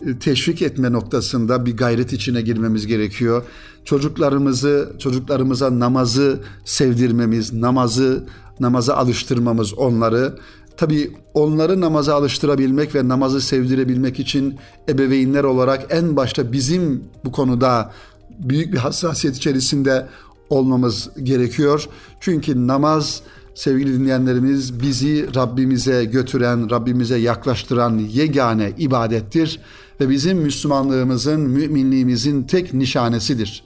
e, 0.08 0.20
teşvik 0.20 0.62
etme 0.62 0.92
noktasında 0.92 1.66
bir 1.66 1.78
gayret 1.78 2.14
içine 2.14 2.42
girmemiz 2.42 2.88
gerekiyor. 2.88 3.44
Çocuklarımızı, 3.86 4.94
çocuklarımıza 5.00 5.80
namazı 5.80 6.40
sevdirmemiz, 6.66 7.54
namazı 7.54 8.24
namaza 8.60 8.96
alıştırmamız 8.96 9.74
onları. 9.74 10.36
Tabii 10.78 11.12
onları 11.34 11.82
namaza 11.82 12.16
alıştırabilmek 12.16 12.96
ve 12.96 13.08
namazı 13.08 13.42
sevdirebilmek 13.42 14.20
için 14.20 14.56
ebeveynler 14.90 15.44
olarak 15.44 15.86
en 15.90 16.16
başta 16.16 16.52
bizim 16.52 17.04
bu 17.26 17.32
konuda 17.32 17.92
büyük 18.40 18.74
bir 18.74 18.78
hassasiyet 18.78 19.36
içerisinde 19.36 20.08
olmamız 20.50 21.10
gerekiyor. 21.24 21.90
Çünkü 22.20 22.68
namaz 22.68 23.22
sevgili 23.56 24.00
dinleyenlerimiz 24.00 24.82
bizi 24.82 25.36
Rabbimize 25.36 26.06
götüren, 26.06 26.70
Rabbimize 26.70 27.18
yaklaştıran 27.18 27.98
yegane 27.98 28.74
ibadettir 28.78 29.60
ve 30.02 30.10
bizim 30.10 30.38
Müslümanlığımızın, 30.38 31.42
müminliğimizin 31.42 32.44
tek 32.44 32.74
nişanesidir. 32.74 33.64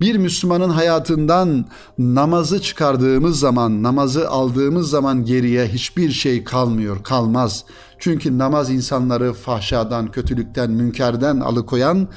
Bir 0.00 0.16
Müslümanın 0.16 0.70
hayatından 0.70 1.64
namazı 1.98 2.62
çıkardığımız 2.62 3.38
zaman, 3.38 3.82
namazı 3.82 4.28
aldığımız 4.28 4.90
zaman 4.90 5.24
geriye 5.24 5.66
hiçbir 5.68 6.10
şey 6.10 6.44
kalmıyor, 6.44 7.02
kalmaz. 7.02 7.64
Çünkü 7.98 8.38
namaz 8.38 8.70
insanları 8.70 9.32
fahşadan, 9.32 10.10
kötülükten, 10.10 10.70
münkerden 10.70 11.40
alıkoyan 11.40 12.08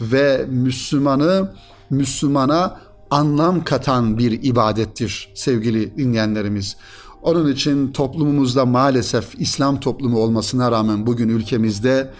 ve 0.00 0.46
Müslümanı 0.48 1.52
Müslümana 1.90 2.80
anlam 3.10 3.64
katan 3.64 4.18
bir 4.18 4.42
ibadettir 4.42 5.32
sevgili 5.34 5.96
dinleyenlerimiz. 5.96 6.76
Onun 7.22 7.52
için 7.52 7.92
toplumumuzda 7.92 8.66
maalesef 8.66 9.40
İslam 9.40 9.80
toplumu 9.80 10.18
olmasına 10.18 10.72
rağmen 10.72 11.06
bugün 11.06 11.28
ülkemizde 11.28 12.10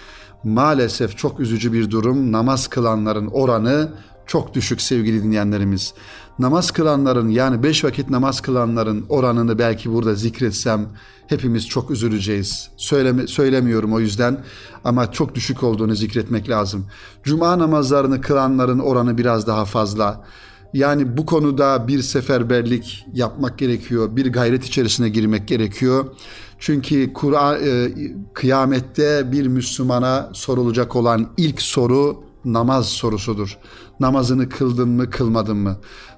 maalesef 0.44 1.16
çok 1.16 1.40
üzücü 1.40 1.72
bir 1.72 1.90
durum. 1.90 2.32
Namaz 2.32 2.66
kılanların 2.66 3.26
oranı 3.26 3.88
çok 4.28 4.54
düşük 4.54 4.80
sevgili 4.80 5.22
dinleyenlerimiz. 5.22 5.94
Namaz 6.38 6.70
kılanların 6.70 7.28
yani 7.28 7.62
beş 7.62 7.84
vakit 7.84 8.10
namaz 8.10 8.40
kılanların 8.40 9.06
oranını 9.08 9.58
belki 9.58 9.92
burada 9.92 10.14
zikretsem 10.14 10.88
hepimiz 11.26 11.68
çok 11.68 11.90
üzüleceğiz. 11.90 12.70
Söyleme, 12.76 13.26
söylemiyorum 13.26 13.92
o 13.92 14.00
yüzden 14.00 14.44
ama 14.84 15.12
çok 15.12 15.34
düşük 15.34 15.62
olduğunu 15.62 15.94
zikretmek 15.94 16.48
lazım. 16.48 16.86
Cuma 17.22 17.58
namazlarını 17.58 18.20
kılanların 18.20 18.78
oranı 18.78 19.18
biraz 19.18 19.46
daha 19.46 19.64
fazla. 19.64 20.24
Yani 20.72 21.16
bu 21.16 21.26
konuda 21.26 21.88
bir 21.88 22.02
seferberlik 22.02 23.06
yapmak 23.12 23.58
gerekiyor, 23.58 24.16
bir 24.16 24.32
gayret 24.32 24.64
içerisine 24.64 25.08
girmek 25.08 25.48
gerekiyor. 25.48 26.04
Çünkü 26.58 27.12
Kur'an 27.12 27.58
e, 27.64 27.88
kıyamette 28.34 29.32
bir 29.32 29.46
Müslümana 29.46 30.30
sorulacak 30.32 30.96
olan 30.96 31.28
ilk 31.36 31.62
soru 31.62 32.27
namaz 32.52 32.88
sorusudur. 32.88 33.58
Namazını 34.00 34.48
kıldın 34.48 34.88
mı, 34.88 35.10
kılmadın 35.10 35.56
mı? 35.56 35.76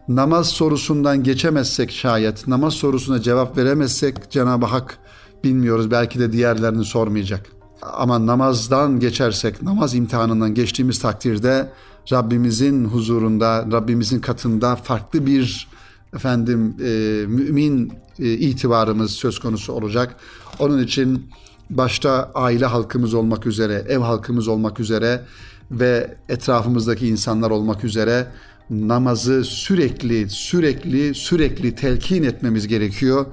Namaz 0.09 0.49
sorusundan 0.49 1.23
geçemezsek 1.23 1.90
şayet, 1.90 2.49
namaz 2.49 2.75
sorusuna 2.75 3.23
cevap 3.23 3.59
veremezsek 3.59 4.31
Cenab-ı 4.31 4.66
Hak 4.66 4.99
bilmiyoruz 5.45 5.90
belki 5.90 6.19
de 6.19 6.33
diğerlerini 6.33 6.85
sormayacak. 6.85 7.47
Ama 7.83 8.27
namazdan 8.27 9.01
geçersek, 9.01 9.62
namaz 9.62 9.95
imtihanından 9.95 10.55
geçtiğimiz 10.55 10.99
takdirde 10.99 11.73
Rabbimizin 12.12 12.85
huzurunda, 12.85 13.66
Rabbimizin 13.73 14.21
katında 14.21 14.77
farklı 14.77 15.27
bir 15.27 15.69
efendim 16.14 16.77
e, 16.81 17.25
mümin 17.27 17.93
e, 18.19 18.33
itibarımız 18.33 19.11
söz 19.11 19.38
konusu 19.38 19.73
olacak. 19.73 20.16
Onun 20.59 20.83
için 20.83 21.31
başta 21.71 22.31
aile 22.35 22.66
halkımız 22.66 23.14
olmak 23.14 23.47
üzere, 23.47 23.85
ev 23.88 23.99
halkımız 23.99 24.49
olmak 24.49 24.81
üzere 24.81 25.25
ve 25.70 26.14
etrafımızdaki 26.28 27.09
insanlar 27.09 27.50
olmak 27.50 27.85
üzere 27.85 28.26
namazı 28.70 29.44
sürekli 29.44 30.30
sürekli 30.30 31.14
sürekli 31.14 31.74
telkin 31.74 32.22
etmemiz 32.22 32.68
gerekiyor 32.68 33.26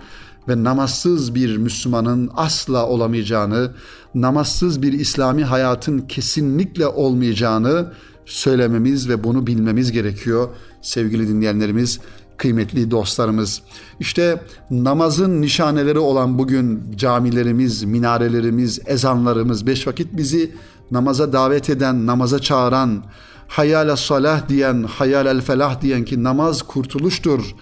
ve 0.47 0.63
namazsız 0.63 1.35
bir 1.35 1.57
Müslümanın 1.57 2.31
asla 2.35 2.87
olamayacağını, 2.87 3.71
namazsız 4.15 4.81
bir 4.81 4.93
İslami 4.93 5.43
hayatın 5.43 5.99
kesinlikle 5.99 6.87
olmayacağını 6.87 7.93
söylememiz 8.25 9.09
ve 9.09 9.23
bunu 9.23 9.47
bilmemiz 9.47 9.91
gerekiyor 9.91 10.49
sevgili 10.81 11.27
dinleyenlerimiz, 11.27 11.99
kıymetli 12.37 12.91
dostlarımız. 12.91 13.61
İşte 13.99 14.41
namazın 14.71 15.41
nişaneleri 15.41 15.99
olan 15.99 16.39
bugün 16.39 16.91
camilerimiz, 16.95 17.83
minarelerimiz, 17.83 18.79
ezanlarımız, 18.85 19.67
beş 19.67 19.87
vakit 19.87 20.17
bizi 20.17 20.51
namaza 20.91 21.33
davet 21.33 21.69
eden, 21.69 22.05
namaza 22.05 22.39
çağıran, 22.39 23.03
hayal 23.47 23.95
salah 23.95 24.49
diyen, 24.49 24.83
hayal 24.83 25.25
el 25.25 25.41
felah 25.41 25.81
diyen 25.81 26.05
ki 26.05 26.23
namaz 26.23 26.61
kurtuluştur, 26.61 27.55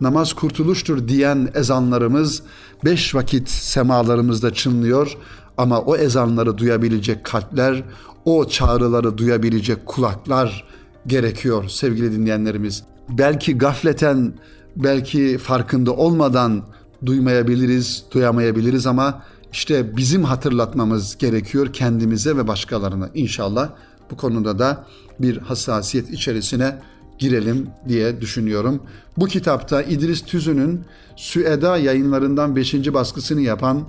namaz 0.00 0.32
kurtuluştur 0.32 1.08
diyen 1.08 1.48
ezanlarımız 1.54 2.42
beş 2.84 3.14
vakit 3.14 3.48
semalarımızda 3.50 4.54
çınlıyor 4.54 5.16
ama 5.58 5.80
o 5.80 5.96
ezanları 5.96 6.58
duyabilecek 6.58 7.24
kalpler, 7.24 7.84
o 8.24 8.48
çağrıları 8.48 9.18
duyabilecek 9.18 9.86
kulaklar 9.86 10.64
gerekiyor 11.06 11.68
sevgili 11.68 12.12
dinleyenlerimiz. 12.12 12.84
Belki 13.08 13.58
gafleten, 13.58 14.34
belki 14.76 15.38
farkında 15.38 15.92
olmadan 15.92 16.62
duymayabiliriz, 17.06 18.04
duyamayabiliriz 18.14 18.86
ama 18.86 19.22
işte 19.52 19.96
bizim 19.96 20.24
hatırlatmamız 20.24 21.18
gerekiyor 21.18 21.72
kendimize 21.72 22.36
ve 22.36 22.48
başkalarına. 22.48 23.10
İnşallah 23.14 23.70
bu 24.10 24.16
konuda 24.16 24.58
da 24.58 24.84
bir 25.20 25.36
hassasiyet 25.38 26.10
içerisine 26.10 26.78
girelim 27.18 27.68
diye 27.88 28.20
düşünüyorum. 28.20 28.82
Bu 29.16 29.26
kitapta 29.26 29.82
İdris 29.82 30.22
Tüzün'ün 30.22 30.84
Süeda 31.16 31.76
yayınlarından 31.76 32.56
5. 32.56 32.74
baskısını 32.74 33.40
yapan 33.40 33.84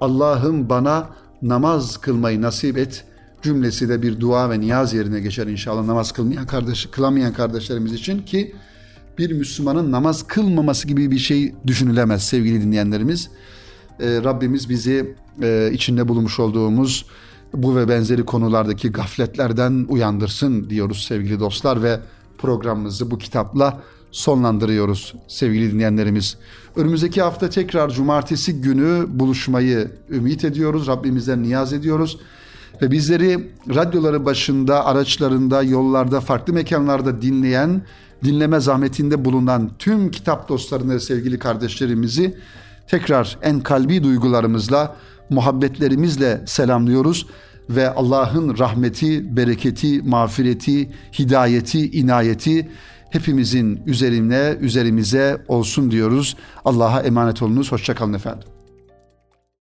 Allah'ım 0.00 0.68
bana 0.68 1.08
namaz 1.42 1.96
kılmayı 1.96 2.42
nasip 2.42 2.78
et 2.78 3.04
cümlesi 3.42 3.88
de 3.88 4.02
bir 4.02 4.20
dua 4.20 4.50
ve 4.50 4.60
niyaz 4.60 4.94
yerine 4.94 5.20
geçer 5.20 5.46
inşallah 5.46 5.86
namaz 5.86 6.12
kılmayan 6.12 6.46
kardeş, 6.46 6.86
kılamayan 6.86 7.32
kardeşlerimiz 7.32 7.92
için 7.92 8.22
ki 8.22 8.54
bir 9.18 9.32
Müslümanın 9.32 9.92
namaz 9.92 10.26
kılmaması 10.26 10.88
gibi 10.88 11.10
bir 11.10 11.18
şey 11.18 11.54
düşünülemez 11.66 12.22
sevgili 12.22 12.62
dinleyenlerimiz. 12.62 13.30
Ee, 14.00 14.20
Rabbimiz 14.24 14.68
bizi 14.68 15.14
e, 15.42 15.70
içinde 15.72 16.08
bulmuş 16.08 16.40
olduğumuz 16.40 17.06
bu 17.54 17.76
ve 17.76 17.88
benzeri 17.88 18.24
konulardaki 18.24 18.92
gafletlerden 18.92 19.86
uyandırsın 19.88 20.70
diyoruz 20.70 21.04
sevgili 21.04 21.40
dostlar 21.40 21.82
ve 21.82 22.00
programımızı 22.38 23.10
bu 23.10 23.18
kitapla 23.18 23.80
sonlandırıyoruz 24.10 25.14
sevgili 25.28 25.72
dinleyenlerimiz. 25.72 26.36
Önümüzdeki 26.76 27.22
hafta 27.22 27.50
tekrar 27.50 27.90
cumartesi 27.90 28.60
günü 28.60 29.06
buluşmayı 29.08 29.90
ümit 30.10 30.44
ediyoruz. 30.44 30.86
Rabbimizden 30.86 31.42
niyaz 31.42 31.72
ediyoruz. 31.72 32.18
ve 32.82 32.90
bizleri 32.90 33.50
radyoları 33.74 34.24
başında, 34.24 34.86
araçlarında, 34.86 35.62
yollarda, 35.62 36.20
farklı 36.20 36.52
mekanlarda 36.52 37.22
dinleyen, 37.22 37.82
dinleme 38.24 38.60
zahmetinde 38.60 39.24
bulunan 39.24 39.70
tüm 39.78 40.10
kitap 40.10 40.48
dostlarını, 40.48 41.00
sevgili 41.00 41.38
kardeşlerimizi 41.38 42.38
tekrar 42.88 43.38
en 43.42 43.60
kalbi 43.60 44.02
duygularımızla, 44.02 44.96
muhabbetlerimizle 45.30 46.40
selamlıyoruz 46.46 47.26
ve 47.70 47.90
Allah'ın 47.90 48.58
rahmeti, 48.58 49.36
bereketi, 49.36 50.02
mağfireti, 50.02 50.90
hidayeti, 51.18 51.90
inayeti 51.90 52.68
hepimizin 53.10 53.82
üzerine, 53.86 54.56
üzerimize 54.60 55.44
olsun 55.48 55.90
diyoruz. 55.90 56.36
Allah'a 56.64 57.00
emanet 57.00 57.42
olunuz. 57.42 57.72
Hoşçakalın 57.72 58.14
efendim. 58.14 58.57